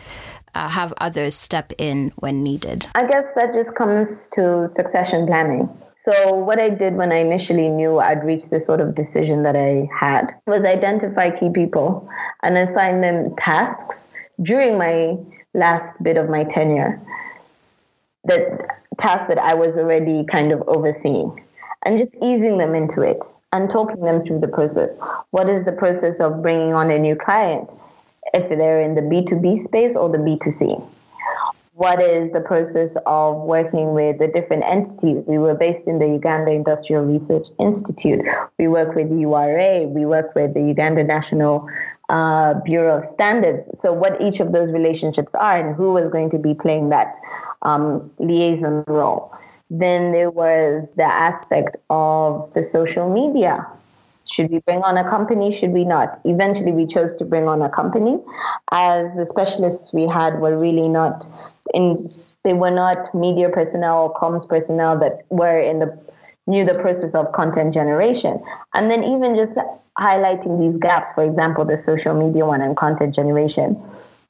uh, 0.56 0.69
have 0.69 0.93
others 0.97 1.36
step 1.36 1.73
in 1.77 2.12
when 2.17 2.43
needed? 2.43 2.88
I 2.95 3.06
guess 3.06 3.34
that 3.36 3.53
just 3.53 3.75
comes 3.75 4.27
to 4.29 4.67
succession 4.67 5.25
planning. 5.25 5.69
So, 5.95 6.36
what 6.36 6.60
I 6.60 6.69
did 6.69 6.95
when 6.95 7.12
I 7.12 7.17
initially 7.17 7.69
knew 7.69 7.99
I'd 7.99 8.23
reached 8.23 8.49
this 8.49 8.65
sort 8.65 8.82
of 8.82 8.93
decision 8.93 9.43
that 9.43 9.56
I 9.56 9.89
had 9.97 10.34
was 10.45 10.65
identify 10.65 11.32
key 11.32 11.49
people 11.49 12.08
and 12.43 12.58
assign 12.58 13.01
them 13.01 13.36
tasks 13.38 14.08
during 14.41 14.77
my 14.77 15.17
last 15.53 16.01
bit 16.03 16.17
of 16.17 16.29
my 16.29 16.43
tenure. 16.43 17.01
That 18.25 18.67
task 18.97 19.27
that 19.27 19.39
I 19.39 19.53
was 19.53 19.77
already 19.77 20.25
kind 20.25 20.51
of 20.51 20.62
overseeing 20.67 21.42
and 21.84 21.98
just 21.98 22.15
easing 22.22 22.58
them 22.58 22.76
into 22.76 23.02
it 23.02 23.24
and 23.52 23.69
talking 23.69 24.02
them 24.02 24.26
through 24.26 24.39
the 24.39 24.48
process. 24.48 24.98
What 25.32 25.50
is 25.50 25.65
the 25.65 25.72
process 25.72 26.19
of 26.19 26.41
bringing 26.41 26.74
on 26.74 26.89
a 26.91 26.98
new 26.98 27.15
client? 27.15 27.74
If 28.34 28.50
they're 28.50 28.82
in 28.82 28.96
the 28.96 29.02
B2B 29.02 29.58
space 29.58 29.96
or 29.96 30.10
the 30.10 30.17
B2C 30.17 30.84
what 31.76 32.00
is 32.00 32.32
the 32.32 32.39
process 32.39 32.96
of 33.08 33.38
working 33.38 33.93
with 33.93 34.19
the 34.19 34.28
different 34.28 34.63
entities. 34.63 35.24
We 35.26 35.39
were 35.39 35.56
based 35.56 35.88
in 35.88 35.98
the 35.98 36.08
Uganda 36.08 36.52
Industrial 36.52 37.04
Research 37.04 37.48
Institute. 37.60 38.22
We 38.60 38.67
work 38.67 38.96
with 38.96 39.10
the 39.10 39.22
URA. 39.22 39.88
We 39.88 40.06
work 40.06 40.36
with 40.36 40.54
the 40.54 40.62
Uganda 40.62 41.04
National 41.04 41.67
uh, 42.10 42.54
Bureau 42.65 43.00
of 43.00 43.06
Standards. 43.06 43.80
So, 43.80 43.91
what 43.91 44.22
each 44.22 44.39
of 44.39 44.52
those 44.52 44.72
relationships 44.72 45.34
are 45.34 45.58
and 45.58 45.76
who 45.76 45.98
is 45.98 46.10
going 46.10 46.30
to 46.32 46.38
be 46.38 46.54
playing 46.54 46.89
that 46.89 47.15
um, 47.63 48.12
liaison 48.19 48.84
role. 48.86 49.34
Then 49.69 50.12
there 50.12 50.30
was 50.30 50.93
the 50.95 51.04
aspect 51.04 51.78
of 51.89 52.54
the 52.54 52.63
social 52.63 53.10
media 53.10 53.67
should 54.30 54.52
we 54.52 54.60
bring 54.60 54.82
on 54.84 54.97
a 54.97 55.10
company? 55.10 55.52
Should 55.52 55.71
we 55.71 55.84
not? 55.84 56.19
Eventually, 56.23 56.71
we 56.71 56.86
chose 56.86 57.13
to 57.15 57.26
bring 57.26 57.47
on 57.47 57.62
a 57.62 57.69
company 57.69 58.19
as 58.71 59.13
the 59.15 59.26
specialists 59.26 59.91
we 59.91 60.08
had 60.08 60.39
were 60.39 60.58
really 60.58 60.88
not 60.88 61.28
in, 61.73 62.13
they 62.43 62.54
were 62.54 62.71
not 62.71 63.13
media 63.13 63.49
personnel 63.49 64.04
or 64.04 64.13
comms 64.13 64.47
personnel 64.47 64.97
that 64.99 65.26
were 65.30 65.60
in 65.60 65.80
the, 65.80 65.99
knew 66.47 66.63
the 66.63 66.73
process 66.76 67.15
of 67.15 67.32
content 67.34 67.73
generation. 67.73 68.41
And 68.73 68.89
then 68.89 69.04
even 69.04 69.36
just 69.36 69.58
highlighting 69.99 70.60
these 70.60 70.78
gaps, 70.78 71.12
for 71.13 71.23
example, 71.23 71.65
the 71.65 71.78
social 71.78 72.13
media 72.13 72.45
one 72.45 72.62
and 72.62 72.78
content 72.78 73.13
generation. 73.13 73.82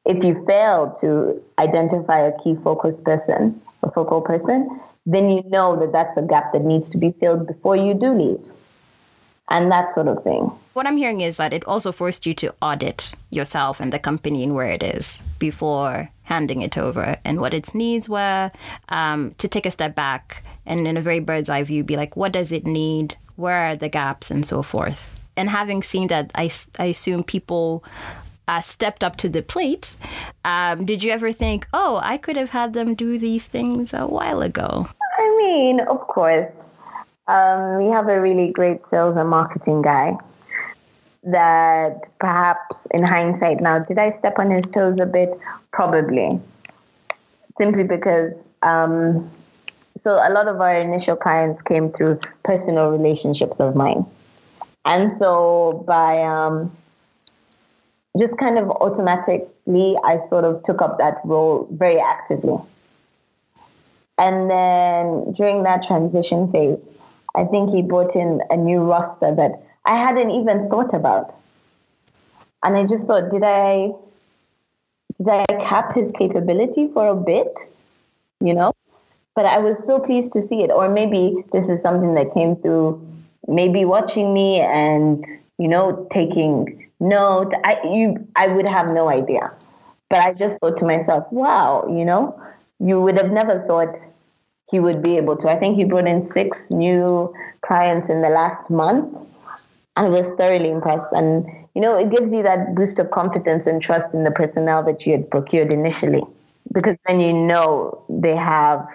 If 0.05 0.23
you 0.23 0.43
fail 0.45 0.91
to 1.01 1.41
identify 1.59 2.19
a 2.19 2.37
key 2.39 2.55
focus 2.55 2.99
person, 2.99 3.61
a 3.83 3.91
focal 3.91 4.21
person, 4.21 4.81
then 5.05 5.29
you 5.29 5.43
know 5.47 5.75
that 5.75 5.91
that's 5.91 6.17
a 6.17 6.21
gap 6.21 6.53
that 6.53 6.63
needs 6.63 6.89
to 6.91 6.97
be 6.97 7.11
filled 7.19 7.47
before 7.47 7.75
you 7.75 7.93
do 7.93 8.13
leave 8.13 8.39
and 9.49 9.71
that 9.71 9.91
sort 9.91 10.07
of 10.07 10.23
thing. 10.23 10.51
What 10.73 10.87
I'm 10.87 10.97
hearing 10.97 11.21
is 11.21 11.37
that 11.37 11.53
it 11.53 11.63
also 11.65 11.91
forced 11.91 12.25
you 12.25 12.33
to 12.35 12.53
audit 12.61 13.13
yourself 13.29 13.79
and 13.79 13.93
the 13.93 13.99
company 13.99 14.43
and 14.43 14.55
where 14.55 14.67
it 14.67 14.81
is 14.81 15.21
before 15.37 16.09
handing 16.23 16.61
it 16.61 16.77
over 16.77 17.17
and 17.23 17.39
what 17.39 17.53
its 17.53 17.75
needs 17.75 18.09
were, 18.09 18.49
um, 18.89 19.35
to 19.37 19.47
take 19.47 19.65
a 19.65 19.71
step 19.71 19.93
back 19.93 20.43
and 20.65 20.87
in 20.87 20.97
a 20.97 21.01
very 21.01 21.19
bird's 21.19 21.49
eye 21.49 21.63
view 21.63 21.83
be 21.83 21.97
like, 21.97 22.15
what 22.15 22.31
does 22.31 22.51
it 22.51 22.65
need? 22.65 23.15
Where 23.35 23.67
are 23.67 23.75
the 23.75 23.89
gaps 23.89 24.31
and 24.31 24.45
so 24.45 24.63
forth? 24.63 25.21
And 25.35 25.49
having 25.49 25.83
seen 25.83 26.07
that, 26.07 26.31
I, 26.35 26.49
I 26.79 26.85
assume 26.85 27.23
people 27.23 27.83
uh, 28.47 28.61
stepped 28.61 29.03
up 29.03 29.15
to 29.17 29.29
the 29.29 29.41
plate. 29.41 29.95
Um, 30.43 30.85
did 30.85 31.03
you 31.03 31.11
ever 31.11 31.31
think, 31.31 31.67
oh, 31.73 31.99
I 32.03 32.17
could 32.17 32.37
have 32.37 32.49
had 32.49 32.73
them 32.73 32.95
do 32.95 33.17
these 33.17 33.47
things 33.47 33.93
a 33.93 34.07
while 34.07 34.41
ago? 34.41 34.87
I 35.17 35.37
mean, 35.37 35.79
of 35.81 35.99
course, 36.07 36.47
um, 37.27 37.77
we 37.77 37.87
have 37.87 38.09
a 38.09 38.19
really 38.19 38.51
great 38.51 38.85
sales 38.87 39.17
and 39.17 39.29
marketing 39.29 39.81
guy 39.81 40.17
that 41.23 42.09
perhaps 42.19 42.85
in 42.91 43.03
hindsight 43.03 43.61
now, 43.61 43.79
did 43.79 43.97
I 43.97 44.09
step 44.09 44.39
on 44.39 44.51
his 44.51 44.67
toes 44.67 44.97
a 44.99 45.05
bit? 45.05 45.37
Probably. 45.71 46.39
Simply 47.57 47.83
because, 47.83 48.33
um, 48.61 49.29
so 49.95 50.15
a 50.15 50.31
lot 50.33 50.47
of 50.47 50.59
our 50.59 50.77
initial 50.77 51.15
clients 51.15 51.61
came 51.61 51.91
through 51.91 52.19
personal 52.43 52.89
relationships 52.89 53.59
of 53.59 53.75
mine. 53.75 54.05
And 54.85 55.11
so 55.11 55.83
by 55.87 56.21
um, 56.23 56.75
just 58.17 58.37
kind 58.37 58.57
of 58.57 58.69
automatically, 58.69 59.97
I 60.03 60.17
sort 60.17 60.45
of 60.45 60.63
took 60.63 60.81
up 60.81 60.99
that 60.99 61.19
role 61.23 61.67
very 61.71 61.99
actively. 61.99 62.57
And 64.17 64.49
then 64.49 65.31
during 65.31 65.63
that 65.63 65.83
transition 65.83 66.51
phase, 66.51 66.77
I 67.35 67.45
think 67.45 67.71
he 67.71 67.81
brought 67.81 68.15
in 68.15 68.41
a 68.51 68.57
new 68.57 68.81
roster 68.81 69.33
that 69.33 69.63
I 69.85 69.97
hadn't 69.97 70.31
even 70.31 70.69
thought 70.69 70.93
about. 70.93 71.35
And 72.63 72.77
I 72.77 72.85
just 72.85 73.07
thought, 73.07 73.31
did 73.31 73.43
I 73.43 73.91
did 75.17 75.27
I 75.29 75.43
cap 75.59 75.93
his 75.93 76.11
capability 76.11 76.87
for 76.93 77.07
a 77.07 77.15
bit? 77.15 77.57
You 78.39 78.53
know? 78.53 78.73
But 79.35 79.47
I 79.47 79.57
was 79.57 79.83
so 79.83 79.99
pleased 79.99 80.33
to 80.33 80.41
see 80.41 80.61
it. 80.63 80.71
Or 80.71 80.89
maybe 80.89 81.43
this 81.51 81.69
is 81.69 81.81
something 81.81 82.13
that 82.13 82.33
came 82.33 82.55
through 82.55 83.01
maybe 83.47 83.83
watching 83.83 84.33
me 84.33 84.59
and, 84.59 85.25
you 85.57 85.67
know, 85.67 86.07
taking 86.11 86.89
note. 87.03 87.53
I 87.63 87.79
you 87.83 88.27
I 88.35 88.47
would 88.47 88.67
have 88.67 88.91
no 88.91 89.09
idea. 89.09 89.51
But 90.09 90.19
I 90.19 90.33
just 90.33 90.57
thought 90.59 90.77
to 90.77 90.85
myself, 90.85 91.25
wow, 91.31 91.85
you 91.87 92.05
know, 92.05 92.39
you 92.79 93.01
would 93.01 93.17
have 93.17 93.31
never 93.31 93.63
thought 93.67 93.97
he 94.69 94.79
would 94.79 95.01
be 95.01 95.17
able 95.17 95.35
to. 95.37 95.49
I 95.49 95.55
think 95.55 95.75
he 95.75 95.83
brought 95.83 96.07
in 96.07 96.21
six 96.21 96.69
new 96.69 97.33
clients 97.65 98.09
in 98.09 98.21
the 98.21 98.29
last 98.29 98.69
month 98.69 99.17
and 99.95 100.11
was 100.11 100.29
thoroughly 100.37 100.69
impressed. 100.69 101.11
And, 101.13 101.45
you 101.75 101.81
know, 101.81 101.97
it 101.97 102.11
gives 102.11 102.31
you 102.31 102.43
that 102.43 102.75
boost 102.75 102.99
of 102.99 103.11
confidence 103.11 103.67
and 103.67 103.81
trust 103.81 104.13
in 104.13 104.23
the 104.23 104.31
personnel 104.31 104.83
that 104.83 105.05
you 105.05 105.13
had 105.13 105.29
procured 105.29 105.71
initially 105.71 106.23
because 106.71 106.97
then 107.07 107.19
you 107.19 107.33
know 107.33 108.03
they 108.09 108.35
have 108.35 108.85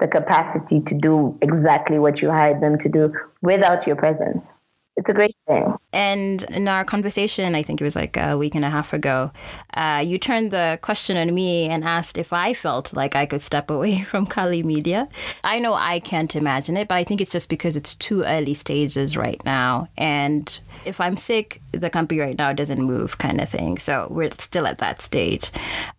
the 0.00 0.08
capacity 0.08 0.80
to 0.80 0.94
do 0.94 1.36
exactly 1.40 1.98
what 1.98 2.20
you 2.20 2.30
hired 2.30 2.60
them 2.60 2.78
to 2.78 2.88
do 2.88 3.12
without 3.42 3.86
your 3.86 3.96
presence 3.96 4.52
it's 4.96 5.08
a 5.08 5.12
great 5.12 5.36
thing. 5.48 5.74
And 5.92 6.42
in 6.44 6.68
our 6.68 6.84
conversation, 6.84 7.54
I 7.54 7.62
think 7.62 7.80
it 7.80 7.84
was 7.84 7.96
like 7.96 8.16
a 8.16 8.38
week 8.38 8.54
and 8.54 8.64
a 8.64 8.70
half 8.70 8.92
ago, 8.92 9.32
uh, 9.74 10.02
you 10.04 10.18
turned 10.18 10.50
the 10.50 10.78
question 10.82 11.16
on 11.16 11.34
me 11.34 11.68
and 11.68 11.82
asked 11.82 12.16
if 12.16 12.32
I 12.32 12.54
felt 12.54 12.92
like 12.92 13.16
I 13.16 13.26
could 13.26 13.42
step 13.42 13.70
away 13.70 14.02
from 14.10 14.26
Kali 14.26 14.62
Media. 14.62 15.08
I 15.42 15.58
know 15.58 15.74
I 15.74 16.00
can't 16.00 16.34
imagine 16.36 16.76
it, 16.76 16.88
but 16.88 16.96
I 16.96 17.04
think 17.04 17.20
it's 17.20 17.32
just 17.32 17.48
because 17.48 17.76
it's 17.76 17.94
too 17.94 18.22
early 18.22 18.54
stages 18.54 19.16
right 19.16 19.44
now. 19.44 19.88
And 19.96 20.60
if 20.84 21.00
I'm 21.00 21.16
sick, 21.16 21.60
the 21.72 21.90
company 21.90 22.20
right 22.20 22.38
now 22.38 22.52
doesn't 22.52 22.80
move, 22.80 23.18
kind 23.18 23.40
of 23.40 23.48
thing. 23.48 23.78
So 23.78 24.06
we're 24.10 24.30
still 24.38 24.66
at 24.66 24.78
that 24.78 25.00
stage. 25.00 25.50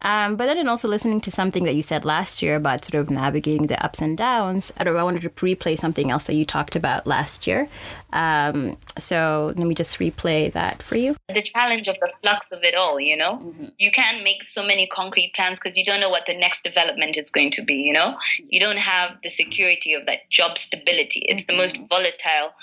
Um, 0.01 0.37
but 0.37 0.45
then 0.45 0.57
and 0.57 0.69
also 0.69 0.87
listening 0.87 1.19
to 1.21 1.31
something 1.31 1.65
that 1.65 1.75
you 1.75 1.81
said 1.81 2.05
last 2.05 2.41
year 2.41 2.55
about 2.55 2.85
sort 2.85 3.01
of 3.01 3.09
navigating 3.09 3.67
the 3.67 3.83
ups 3.83 4.01
and 4.01 4.17
downs, 4.17 4.71
I, 4.77 4.85
don't, 4.85 4.95
I 4.95 5.03
wanted 5.03 5.21
to 5.23 5.29
replay 5.29 5.77
something 5.77 6.11
else 6.11 6.27
that 6.27 6.35
you 6.35 6.45
talked 6.45 6.75
about 6.75 7.05
last 7.05 7.45
year. 7.45 7.67
Um, 8.13 8.77
so 8.97 9.53
let 9.57 9.67
me 9.67 9.75
just 9.75 9.99
replay 9.99 10.51
that 10.51 10.81
for 10.81 10.97
you. 10.97 11.15
The 11.33 11.41
challenge 11.41 11.87
of 11.87 11.95
the 11.99 12.11
flux 12.21 12.51
of 12.51 12.63
it 12.63 12.75
all, 12.75 12.99
you 12.99 13.17
know? 13.17 13.37
Mm-hmm. 13.37 13.65
You 13.77 13.91
can't 13.91 14.23
make 14.23 14.43
so 14.43 14.65
many 14.65 14.87
concrete 14.87 15.33
plans 15.35 15.59
because 15.59 15.77
you 15.77 15.85
don't 15.85 15.99
know 15.99 16.09
what 16.09 16.25
the 16.25 16.37
next 16.37 16.63
development 16.63 17.17
is 17.17 17.29
going 17.29 17.51
to 17.51 17.63
be, 17.63 17.75
you 17.75 17.93
know? 17.93 18.17
You 18.49 18.59
don't 18.59 18.79
have 18.79 19.17
the 19.23 19.29
security 19.29 19.93
of 19.93 20.05
that 20.05 20.29
job 20.29 20.57
stability. 20.57 21.21
It's 21.27 21.43
mm-hmm. 21.43 21.55
the 21.55 21.61
most 21.61 21.75
mm-hmm. 21.75 21.85
volatile 21.87 22.53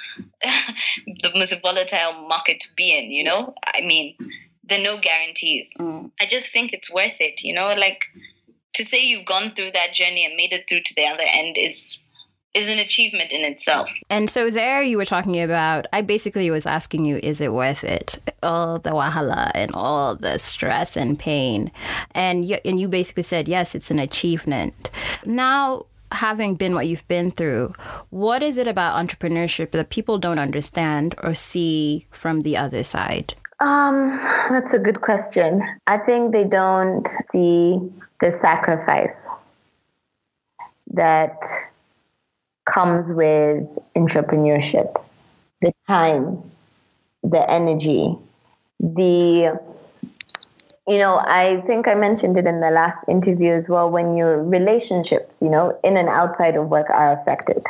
the 1.23 1.33
most 1.35 1.55
volatile 1.61 2.27
market 2.29 2.61
to 2.61 2.69
be 2.77 2.97
in, 2.97 3.11
you 3.11 3.25
know? 3.25 3.55
I 3.75 3.83
mean, 3.83 4.17
there 4.65 4.81
are 4.81 4.83
no 4.83 4.99
guarantees. 4.99 5.73
Mm. 5.79 6.11
I 6.21 6.27
just 6.27 6.51
think 6.53 6.73
it's 6.73 6.93
worth 6.93 7.21
it, 7.21 7.43
you 7.43 7.55
know? 7.55 7.75
Like 7.75 8.05
to 8.75 8.85
say 8.85 9.05
you've 9.05 9.27
gone 9.27 9.55
through 9.55 9.73
that 9.73 9.95
journey 9.95 10.25
and 10.25 10.35
made 10.37 10.53
it 10.53 10.69
through 10.69 10.83
to 10.83 10.95
the 10.95 11.05
other 11.05 11.25
end 11.33 11.57
is 11.59 12.03
is 12.55 12.69
an 12.69 12.79
achievement 12.79 13.33
in 13.33 13.45
itself. 13.45 13.91
And 14.11 14.29
so 14.29 14.51
there 14.51 14.83
you 14.83 14.97
were 14.97 15.05
talking 15.05 15.41
about 15.41 15.87
I 15.93 16.03
basically 16.03 16.51
was 16.51 16.67
asking 16.67 17.05
you 17.05 17.19
is 17.23 17.41
it 17.41 17.53
worth 17.53 17.85
it? 17.85 18.19
All 18.43 18.79
the 18.79 18.91
wahala 18.91 19.51
and 19.55 19.75
all 19.75 20.17
the 20.17 20.39
stress 20.39 20.97
and 20.97 21.19
pain. 21.19 21.71
And 22.15 22.45
you, 22.49 22.59
and 22.65 22.79
you 22.79 22.89
basically 22.89 23.23
said 23.23 23.49
yes, 23.49 23.75
it's 23.75 23.91
an 23.91 23.99
achievement. 23.99 24.91
Now 25.25 25.87
having 26.13 26.55
been 26.55 26.75
what 26.75 26.87
you've 26.87 27.09
been 27.09 27.31
through, 27.31 27.73
what 28.11 28.43
is 28.43 28.59
it 28.59 28.69
about 28.69 29.03
entrepreneurship 29.03 29.71
that 29.71 29.89
people 29.89 30.19
don't 30.19 30.39
understand 30.39 31.15
or 31.23 31.35
see 31.35 32.07
from 32.11 32.41
the 32.41 32.57
other 32.57 32.83
side? 32.83 33.35
Um, 33.61 34.11
that's 34.51 34.73
a 34.73 34.79
good 34.79 35.01
question. 35.01 35.63
I 35.87 35.97
think 35.97 36.33
they 36.33 36.45
don't 36.45 37.07
see 37.31 37.79
the 38.21 38.31
sacrifice 38.31 39.23
that 40.95 41.39
comes 42.65 43.13
with 43.13 43.67
entrepreneurship 43.97 45.03
the 45.61 45.73
time, 45.87 46.43
the 47.23 47.49
energy, 47.51 48.17
the 48.81 49.59
you 50.89 50.99
know, 50.99 51.23
I 51.25 51.63
think 51.65 51.87
I 51.87 51.95
mentioned 51.95 52.37
it 52.37 52.47
in 52.47 52.61
the 52.61 52.71
last 52.71 52.99
interview 53.09 53.53
as 53.53 53.69
well 53.69 53.89
when 53.89 54.17
your 54.17 54.43
relationships, 54.43 55.41
you 55.41 55.49
know, 55.49 55.79
in 55.85 55.97
and 55.97 56.09
outside 56.09 56.57
of 56.57 56.69
work 56.69 56.91
are 56.91 57.13
affected. 57.13 57.63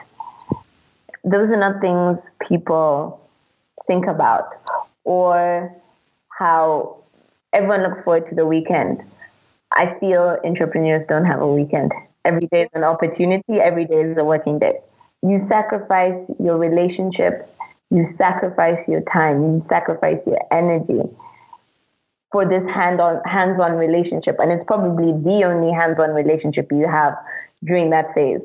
Those 1.22 1.50
are 1.50 1.58
not 1.58 1.82
things 1.82 2.30
people 2.40 3.20
think 3.86 4.06
about 4.06 4.48
or 5.04 5.74
how 6.30 6.96
everyone 7.52 7.82
looks 7.82 8.00
forward 8.00 8.26
to 8.28 8.34
the 8.34 8.46
weekend. 8.46 9.02
I 9.72 9.94
feel 9.98 10.38
entrepreneurs 10.42 11.04
don't 11.06 11.26
have 11.26 11.42
a 11.42 11.46
weekend. 11.46 11.92
Every 12.24 12.46
day 12.46 12.62
is 12.62 12.68
an 12.74 12.84
opportunity, 12.84 13.54
every 13.60 13.84
day 13.84 14.02
is 14.02 14.18
a 14.18 14.24
working 14.24 14.58
day. 14.58 14.80
You 15.22 15.36
sacrifice 15.36 16.30
your 16.38 16.56
relationships, 16.56 17.54
you 17.90 18.06
sacrifice 18.06 18.88
your 18.88 19.02
time, 19.02 19.52
you 19.54 19.60
sacrifice 19.60 20.26
your 20.26 20.40
energy 20.50 21.02
for 22.30 22.46
this 22.46 22.68
hand 22.68 23.00
on 23.00 23.20
hands-on 23.24 23.74
relationship. 23.74 24.36
And 24.38 24.50
it's 24.50 24.64
probably 24.64 25.12
the 25.12 25.44
only 25.44 25.72
hands-on 25.72 26.10
relationship 26.10 26.72
you 26.72 26.88
have 26.88 27.14
during 27.64 27.90
that 27.90 28.14
phase 28.14 28.40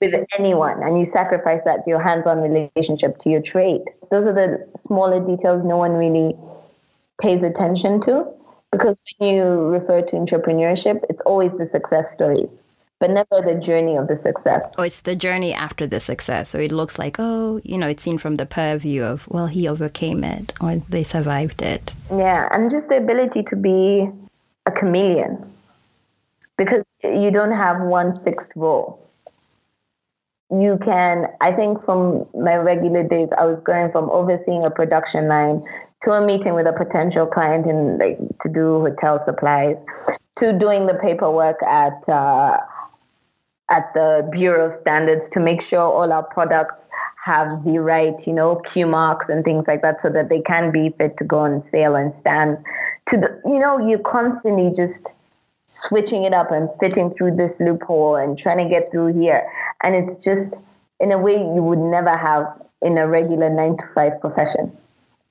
with 0.00 0.14
anyone. 0.38 0.82
And 0.82 0.98
you 0.98 1.04
sacrifice 1.04 1.62
that 1.64 1.82
your 1.86 2.00
hands-on 2.00 2.40
relationship 2.40 3.18
to 3.18 3.30
your 3.30 3.40
trade 3.40 3.82
those 4.10 4.26
are 4.26 4.32
the 4.32 4.66
smaller 4.78 5.24
details 5.24 5.64
no 5.64 5.76
one 5.76 5.92
really 5.92 6.36
pays 7.20 7.42
attention 7.42 8.00
to 8.00 8.26
because 8.70 8.98
when 9.18 9.34
you 9.34 9.44
refer 9.44 10.02
to 10.02 10.16
entrepreneurship 10.16 11.04
it's 11.08 11.22
always 11.22 11.56
the 11.56 11.66
success 11.66 12.12
stories 12.12 12.48
but 12.98 13.10
never 13.10 13.42
the 13.44 13.54
journey 13.54 13.96
of 13.96 14.08
the 14.08 14.16
success. 14.16 14.62
Oh, 14.78 14.82
it's 14.82 15.02
the 15.02 15.16
journey 15.16 15.52
after 15.52 15.86
the 15.86 16.00
success. 16.00 16.48
So 16.48 16.58
it 16.58 16.72
looks 16.72 16.98
like, 16.98 17.16
oh, 17.18 17.60
you 17.64 17.76
know, 17.76 17.88
it's 17.88 18.02
seen 18.02 18.18
from 18.18 18.36
the 18.36 18.46
purview 18.46 19.02
of, 19.02 19.28
well, 19.28 19.46
he 19.46 19.68
overcame 19.68 20.24
it 20.24 20.52
or 20.60 20.76
they 20.76 21.02
survived 21.02 21.62
it. 21.62 21.94
Yeah, 22.10 22.48
and 22.52 22.70
just 22.70 22.88
the 22.88 22.96
ability 22.96 23.42
to 23.44 23.56
be 23.56 24.08
a 24.64 24.70
chameleon 24.70 25.52
because 26.56 26.84
you 27.04 27.30
don't 27.30 27.52
have 27.52 27.80
one 27.80 28.18
fixed 28.24 28.52
role. 28.56 29.02
You 30.50 30.78
can, 30.80 31.26
I 31.40 31.52
think 31.52 31.82
from 31.82 32.26
my 32.32 32.56
regular 32.56 33.02
days, 33.02 33.28
I 33.36 33.44
was 33.46 33.60
going 33.60 33.90
from 33.90 34.08
overseeing 34.10 34.64
a 34.64 34.70
production 34.70 35.28
line 35.28 35.62
to 36.02 36.12
a 36.12 36.24
meeting 36.24 36.54
with 36.54 36.66
a 36.66 36.72
potential 36.72 37.26
client 37.26 37.66
in 37.66 37.98
like 37.98 38.18
to 38.40 38.48
do 38.48 38.80
hotel 38.80 39.18
supplies 39.18 39.76
to 40.36 40.52
doing 40.52 40.86
the 40.86 40.94
paperwork 40.94 41.60
at 41.62 42.08
uh, 42.08 42.58
at 43.70 43.92
the 43.94 44.28
Bureau 44.30 44.66
of 44.68 44.74
Standards 44.74 45.28
to 45.30 45.40
make 45.40 45.60
sure 45.60 45.80
all 45.80 46.12
our 46.12 46.22
products 46.22 46.84
have 47.24 47.64
the 47.64 47.78
right, 47.80 48.24
you 48.26 48.32
know, 48.32 48.56
Q 48.56 48.86
marks 48.86 49.28
and 49.28 49.44
things 49.44 49.66
like 49.66 49.82
that 49.82 50.00
so 50.00 50.08
that 50.10 50.28
they 50.28 50.40
can 50.40 50.70
be 50.70 50.90
fit 50.90 51.16
to 51.16 51.24
go 51.24 51.40
on 51.40 51.60
sale 51.60 51.96
and 51.96 52.14
stands. 52.14 52.62
To 53.06 53.16
the, 53.16 53.40
you 53.44 53.58
know, 53.58 53.78
you're 53.78 53.98
constantly 53.98 54.70
just 54.70 55.12
switching 55.66 56.22
it 56.22 56.32
up 56.32 56.52
and 56.52 56.68
fitting 56.78 57.12
through 57.14 57.34
this 57.34 57.58
loophole 57.58 58.14
and 58.14 58.38
trying 58.38 58.58
to 58.58 58.68
get 58.68 58.92
through 58.92 59.20
here. 59.20 59.50
And 59.82 59.96
it's 59.96 60.22
just 60.22 60.54
in 61.00 61.10
a 61.10 61.18
way 61.18 61.34
you 61.34 61.62
would 61.62 61.80
never 61.80 62.16
have 62.16 62.46
in 62.82 62.96
a 62.96 63.08
regular 63.08 63.50
nine 63.50 63.76
to 63.76 63.86
five 63.94 64.20
profession. 64.20 64.76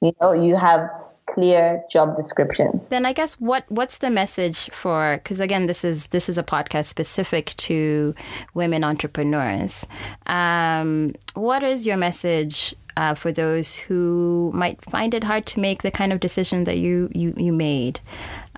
You 0.01 0.13
know, 0.21 0.33
you 0.33 0.57
have 0.57 0.89
clear 1.35 1.83
job 1.91 2.15
descriptions. 2.15 2.89
Then 2.89 3.05
I 3.05 3.11
guess 3.11 3.33
what 3.39 3.65
what's 3.67 3.97
the 3.97 4.09
message 4.09 4.69
for 4.71 5.17
because 5.17 5.41
again 5.41 5.67
this 5.67 5.83
is 5.83 6.07
this 6.07 6.29
is 6.29 6.37
a 6.37 6.43
podcast 6.43 6.85
specific 6.85 7.47
to 7.67 8.15
women 8.53 8.83
entrepreneurs. 8.83 9.85
Um, 10.25 11.11
what 11.33 11.61
is 11.61 11.85
your 11.85 11.97
message 11.97 12.73
uh, 12.95 13.13
for 13.13 13.33
those 13.33 13.75
who 13.75 14.49
might 14.53 14.81
find 14.89 15.13
it 15.13 15.25
hard 15.25 15.45
to 15.47 15.59
make 15.59 15.83
the 15.83 15.91
kind 15.91 16.13
of 16.13 16.21
decision 16.21 16.63
that 16.63 16.77
you 16.77 17.09
you, 17.13 17.33
you 17.35 17.51
made, 17.51 17.99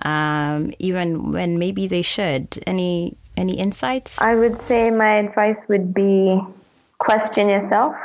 um, 0.02 0.70
even 0.78 1.32
when 1.32 1.58
maybe 1.58 1.88
they 1.88 2.02
should? 2.02 2.62
Any 2.64 3.16
any 3.36 3.58
insights? 3.58 4.20
I 4.20 4.36
would 4.36 4.60
say 4.62 4.90
my 4.90 5.16
advice 5.16 5.66
would 5.68 5.92
be 5.92 6.40
question 6.98 7.48
yourself 7.48 7.96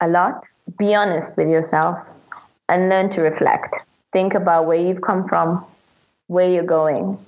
a 0.00 0.08
lot. 0.08 0.42
Be 0.78 0.94
honest 0.94 1.36
with 1.36 1.50
yourself 1.50 1.98
and 2.68 2.88
learn 2.88 3.10
to 3.10 3.20
reflect 3.20 3.76
think 4.16 4.32
about 4.32 4.64
where 4.64 4.80
you've 4.80 5.02
come 5.02 5.28
from, 5.28 5.62
where 6.28 6.48
you're 6.48 6.70
going, 6.80 7.18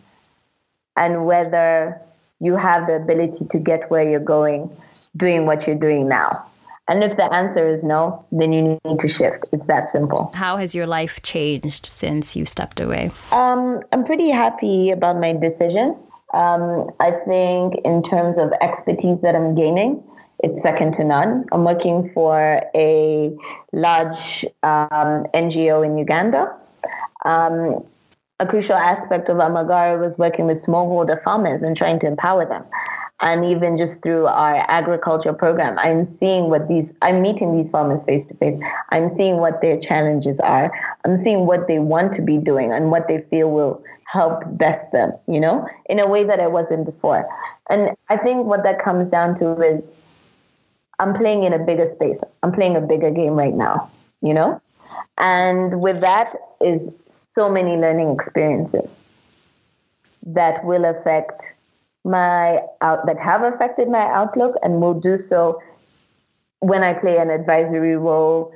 and 0.97 1.27
whether 1.27 2.01
you 2.41 2.57
have 2.57 2.87
the 2.87 2.97
ability 2.97 3.45
to 3.45 3.59
get 3.59 3.91
where 3.91 4.09
you're 4.11 4.29
going 4.37 4.75
doing 5.15 5.45
what 5.45 5.67
you're 5.67 5.83
doing 5.89 6.09
now. 6.09 6.31
And 6.89 7.05
if 7.05 7.19
the 7.19 7.31
answer 7.31 7.69
is 7.69 7.85
no, 7.85 8.25
then 8.33 8.55
you 8.55 8.63
need 8.87 9.01
to 9.01 9.07
shift. 9.07 9.45
It's 9.53 9.67
that 9.67 9.91
simple. 9.91 10.31
How 10.33 10.57
has 10.57 10.75
your 10.75 10.87
life 10.87 11.21
changed 11.21 11.93
since 11.93 12.35
you 12.35 12.47
stepped 12.47 12.81
away? 12.81 13.11
Um, 13.33 13.83
I'm 13.93 14.05
pretty 14.07 14.31
happy 14.31 14.91
about 14.91 15.19
my 15.21 15.35
decision. 15.35 15.95
Um, 16.33 16.91
I 17.01 17.11
think, 17.11 17.75
in 17.85 18.03
terms 18.03 18.39
of 18.39 18.51
expertise 18.63 19.21
that 19.21 19.35
I'm 19.35 19.55
gaining, 19.55 20.03
it's 20.39 20.63
second 20.63 20.95
to 20.95 21.05
none. 21.05 21.45
I'm 21.53 21.65
working 21.65 22.09
for 22.15 22.63
a 22.75 23.37
large 23.75 24.47
um, 24.63 25.27
NGO 25.35 25.85
in 25.85 25.99
Uganda 25.99 26.57
um, 27.25 27.85
a 28.41 28.47
crucial 28.47 28.77
aspect 28.77 29.29
of 29.29 29.39
Amagara 29.39 30.01
was 30.01 30.17
working 30.17 30.47
with 30.47 30.65
smallholder 30.65 31.23
farmers 31.23 31.63
and 31.63 31.77
trying 31.77 31.99
to 32.01 32.07
empower 32.07 32.47
them. 32.47 32.65
And 33.21 33.45
even 33.45 33.77
just 33.77 34.01
through 34.03 34.27
our 34.27 34.65
agriculture 34.69 35.33
program, 35.33 35.77
I'm 35.79 36.05
seeing 36.05 36.51
what 36.51 36.69
these, 36.69 36.95
I'm 37.03 37.21
meeting 37.21 37.57
these 37.57 37.69
farmers 37.69 38.05
face 38.05 38.27
to 38.27 38.35
face. 38.35 38.61
I'm 38.91 39.09
seeing 39.09 39.39
what 39.39 39.61
their 39.61 39.79
challenges 39.81 40.39
are. 40.39 40.71
I'm 41.05 41.17
seeing 41.17 41.47
what 41.47 41.67
they 41.67 41.81
want 41.81 42.13
to 42.13 42.23
be 42.23 42.39
doing 42.39 42.73
and 42.73 42.93
what 42.93 43.09
they 43.09 43.23
feel 43.23 43.51
will 43.51 43.83
help 44.05 44.45
best 44.57 44.91
them, 44.93 45.13
you 45.27 45.41
know, 45.41 45.67
in 45.87 45.99
a 45.99 46.07
way 46.07 46.23
that 46.23 46.39
I 46.39 46.47
wasn't 46.47 46.87
before. 46.87 47.29
And 47.69 47.97
I 48.09 48.17
think 48.17 48.47
what 48.47 48.63
that 48.63 48.79
comes 48.79 49.09
down 49.09 49.35
to 49.37 49.61
is 49.61 49.93
I'm 51.01 51.13
playing 51.13 51.43
in 51.43 51.53
a 51.53 51.59
bigger 51.59 51.87
space. 51.87 52.21
I'm 52.45 52.53
playing 52.53 52.77
a 52.77 52.81
bigger 52.81 53.11
game 53.11 53.35
right 53.35 53.55
now, 53.55 53.91
you 54.23 54.33
know? 54.33 54.61
And 55.19 55.81
with 55.81 56.01
that 56.01 56.37
is 56.61 56.81
so 57.39 57.49
many 57.49 57.77
learning 57.77 58.11
experiences 58.13 58.99
that 60.27 60.65
will 60.65 60.85
affect 60.85 61.53
my 62.05 62.61
out 62.81 63.07
that 63.07 63.21
have 63.21 63.43
affected 63.45 63.89
my 63.89 64.07
outlook 64.21 64.57
and 64.65 64.81
will 64.81 64.99
do 65.09 65.17
so 65.17 65.63
when 66.59 66.83
I 66.83 66.95
play 66.95 67.19
an 67.19 67.31
advisory 67.31 67.97
role 67.97 68.53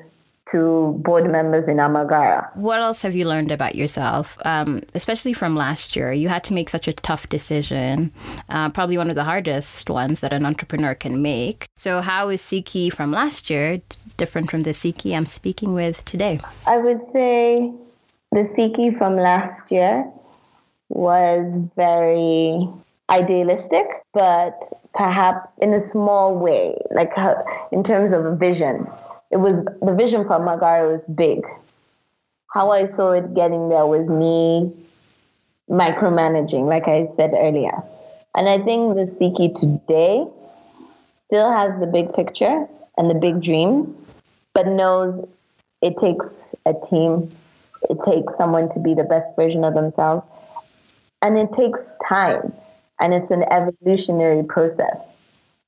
to 0.46 0.98
board 0.98 1.30
members 1.30 1.68
in 1.68 1.76
Amagara. 1.76 2.50
What 2.56 2.80
else 2.80 3.02
have 3.02 3.14
you 3.14 3.24
learned 3.24 3.52
about 3.52 3.76
yourself, 3.76 4.36
um, 4.44 4.82
especially 4.96 5.32
from 5.32 5.54
last 5.54 5.94
year? 5.94 6.12
You 6.12 6.28
had 6.28 6.42
to 6.44 6.52
make 6.52 6.68
such 6.68 6.88
a 6.88 6.92
tough 6.92 7.28
decision, 7.28 8.10
uh, 8.48 8.70
probably 8.70 8.98
one 8.98 9.10
of 9.10 9.14
the 9.14 9.22
hardest 9.22 9.88
ones 9.90 10.18
that 10.22 10.32
an 10.32 10.44
entrepreneur 10.44 10.96
can 10.96 11.22
make. 11.22 11.66
So, 11.76 12.00
how 12.00 12.30
is 12.30 12.42
Siki 12.42 12.92
from 12.92 13.12
last 13.12 13.48
year 13.48 13.80
different 14.16 14.50
from 14.50 14.62
the 14.62 14.70
Siki 14.70 15.16
I'm 15.16 15.26
speaking 15.26 15.72
with 15.72 16.04
today? 16.04 16.40
I 16.66 16.78
would 16.78 17.00
say 17.12 17.72
the 18.32 18.40
Siki 18.40 18.96
from 18.96 19.16
last 19.16 19.70
year 19.70 20.10
was 20.88 21.56
very 21.76 22.68
idealistic, 23.10 23.86
but 24.12 24.58
perhaps 24.94 25.50
in 25.58 25.72
a 25.72 25.80
small 25.80 26.36
way, 26.36 26.76
like 26.90 27.12
in 27.70 27.84
terms 27.84 28.12
of 28.12 28.24
a 28.24 28.34
vision 28.34 28.86
it 29.32 29.40
was 29.40 29.64
the 29.80 29.94
vision 29.94 30.24
for 30.24 30.38
Amagara 30.38 30.92
was 30.92 31.04
big. 31.06 31.44
How 32.52 32.70
I 32.70 32.84
saw 32.84 33.12
it 33.12 33.34
getting 33.34 33.70
there 33.70 33.86
was 33.86 34.06
me 34.08 34.70
micromanaging, 35.70 36.68
like 36.68 36.86
I 36.86 37.08
said 37.16 37.32
earlier. 37.34 37.82
And 38.36 38.48
I 38.48 38.58
think 38.58 38.94
the 38.94 39.06
Siki 39.06 39.54
today 39.54 40.26
still 41.14 41.50
has 41.50 41.80
the 41.80 41.86
big 41.86 42.12
picture 42.12 42.66
and 42.98 43.08
the 43.08 43.14
big 43.14 43.42
dreams, 43.42 43.96
but 44.52 44.66
knows 44.66 45.26
it 45.80 45.96
takes 45.96 46.26
a 46.66 46.74
team, 46.74 47.30
it 47.90 47.98
takes 48.04 48.36
someone 48.36 48.68
to 48.70 48.80
be 48.80 48.94
the 48.94 49.04
best 49.04 49.26
version 49.36 49.64
of 49.64 49.74
themselves, 49.74 50.26
and 51.20 51.38
it 51.38 51.52
takes 51.52 51.94
time, 52.08 52.52
and 53.00 53.14
it's 53.14 53.30
an 53.30 53.44
evolutionary 53.50 54.42
process. 54.42 54.96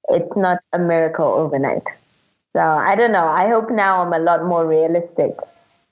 It's 0.08 0.36
not 0.36 0.58
a 0.72 0.78
miracle 0.78 1.26
overnight. 1.26 1.86
So 2.54 2.60
I 2.60 2.94
don't 2.94 3.12
know. 3.12 3.26
I 3.26 3.48
hope 3.48 3.70
now 3.70 4.02
I'm 4.02 4.12
a 4.12 4.18
lot 4.18 4.44
more 4.44 4.66
realistic, 4.66 5.36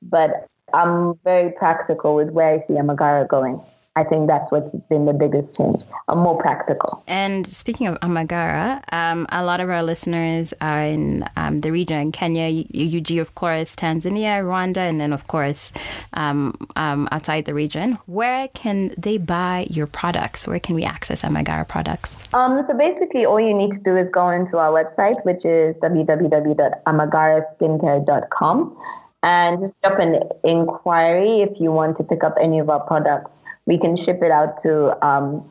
but 0.01 0.47
I'm 0.73 1.15
very 1.25 1.51
practical 1.51 2.15
with 2.15 2.31
where 2.31 2.55
I 2.55 2.59
see 2.59 2.75
Amagara 2.75 3.27
going. 3.27 3.61
I 3.95 4.05
think 4.05 4.27
that's 4.27 4.51
what's 4.51 4.75
been 4.89 5.05
the 5.05 5.13
biggest 5.13 5.55
change, 5.55 5.83
a 6.09 6.17
more 6.17 6.39
practical. 6.39 7.05
And 7.07 7.55
speaking 7.55 7.89
of 7.89 8.01
Amagara, 8.01 8.83
um, 8.91 9.27
a 9.29 9.45
lot 9.45 9.61
of 9.61 9.69
our 9.69 9.83
listeners 9.83 10.55
are 10.63 10.81
in 10.81 11.29
um, 11.37 11.59
the 11.59 11.71
region 11.71 12.11
Kenya, 12.11 12.65
UG, 12.75 13.19
of 13.19 13.35
course, 13.35 13.77
Tanzania, 13.77 14.43
Rwanda, 14.43 14.79
and 14.79 14.99
then, 14.99 15.13
of 15.13 15.27
course, 15.27 15.75
um, 16.15 16.57
um, 16.75 17.07
outside 17.13 17.45
the 17.45 17.53
region. 17.53 17.99
Where 18.07 18.49
can 18.49 18.95
they 18.97 19.19
buy 19.19 19.67
your 19.69 19.87
products? 19.87 20.49
Where 20.49 20.59
can 20.59 20.75
we 20.75 20.85
access 20.85 21.23
Amagara 21.23 21.69
products? 21.69 22.17
Um, 22.33 22.63
so 22.63 22.73
basically, 22.73 23.27
all 23.27 23.41
you 23.41 23.53
need 23.53 23.73
to 23.73 23.81
do 23.81 23.99
is 23.99 24.09
go 24.09 24.31
into 24.31 24.57
our 24.57 24.73
website, 24.73 25.23
which 25.27 25.45
is 25.45 25.77
www.amagaraskincare.com 25.77 28.77
and 29.25 29.61
just 29.61 29.81
drop 29.83 29.99
an 29.99 30.23
inquiry 30.45 31.43
if 31.43 31.61
you 31.61 31.71
want 31.71 31.99
to 31.99 32.03
pick 32.03 32.25
up 32.25 32.39
any 32.41 32.59
of 32.59 32.71
our 32.71 32.81
products 32.81 33.42
we 33.67 33.79
can 33.79 33.97
ship 33.97 34.23
it 34.23 34.31
out 34.31 34.57
to 34.59 35.07
um, 35.07 35.49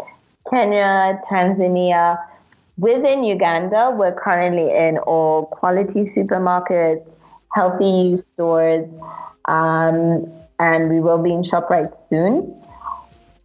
Kenya, 0.49 1.19
Tanzania. 1.29 2.19
Within 2.77 3.23
Uganda, 3.23 3.93
we're 3.95 4.13
currently 4.13 4.69
in 4.75 4.97
all 4.99 5.45
quality 5.45 6.01
supermarkets, 6.01 7.15
healthy 7.53 7.85
use 7.85 8.27
stores, 8.27 8.87
um, 9.45 10.31
and 10.59 10.89
we 10.89 10.99
will 10.99 11.17
be 11.17 11.31
in 11.31 11.41
ShopRite 11.41 11.95
soon. 11.95 12.55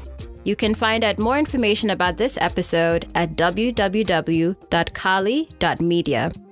You 0.45 0.55
can 0.55 0.73
find 0.73 1.03
out 1.03 1.19
more 1.19 1.37
information 1.37 1.91
about 1.91 2.17
this 2.17 2.39
episode 2.41 3.07
at 3.13 3.35
www.kali.media. 3.35 3.81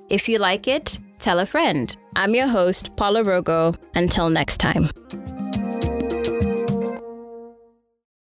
If 0.09 0.29
you 0.29 0.37
like 0.37 0.67
it, 0.67 0.99
tell 1.17 1.39
a 1.39 1.47
friend. 1.47 1.97
I'm 2.15 2.35
your 2.35 2.47
host, 2.47 2.95
Paula 2.95 3.23
Rogo. 3.23 3.75
Until 3.95 4.29
next 4.29 4.57
time. 4.57 4.91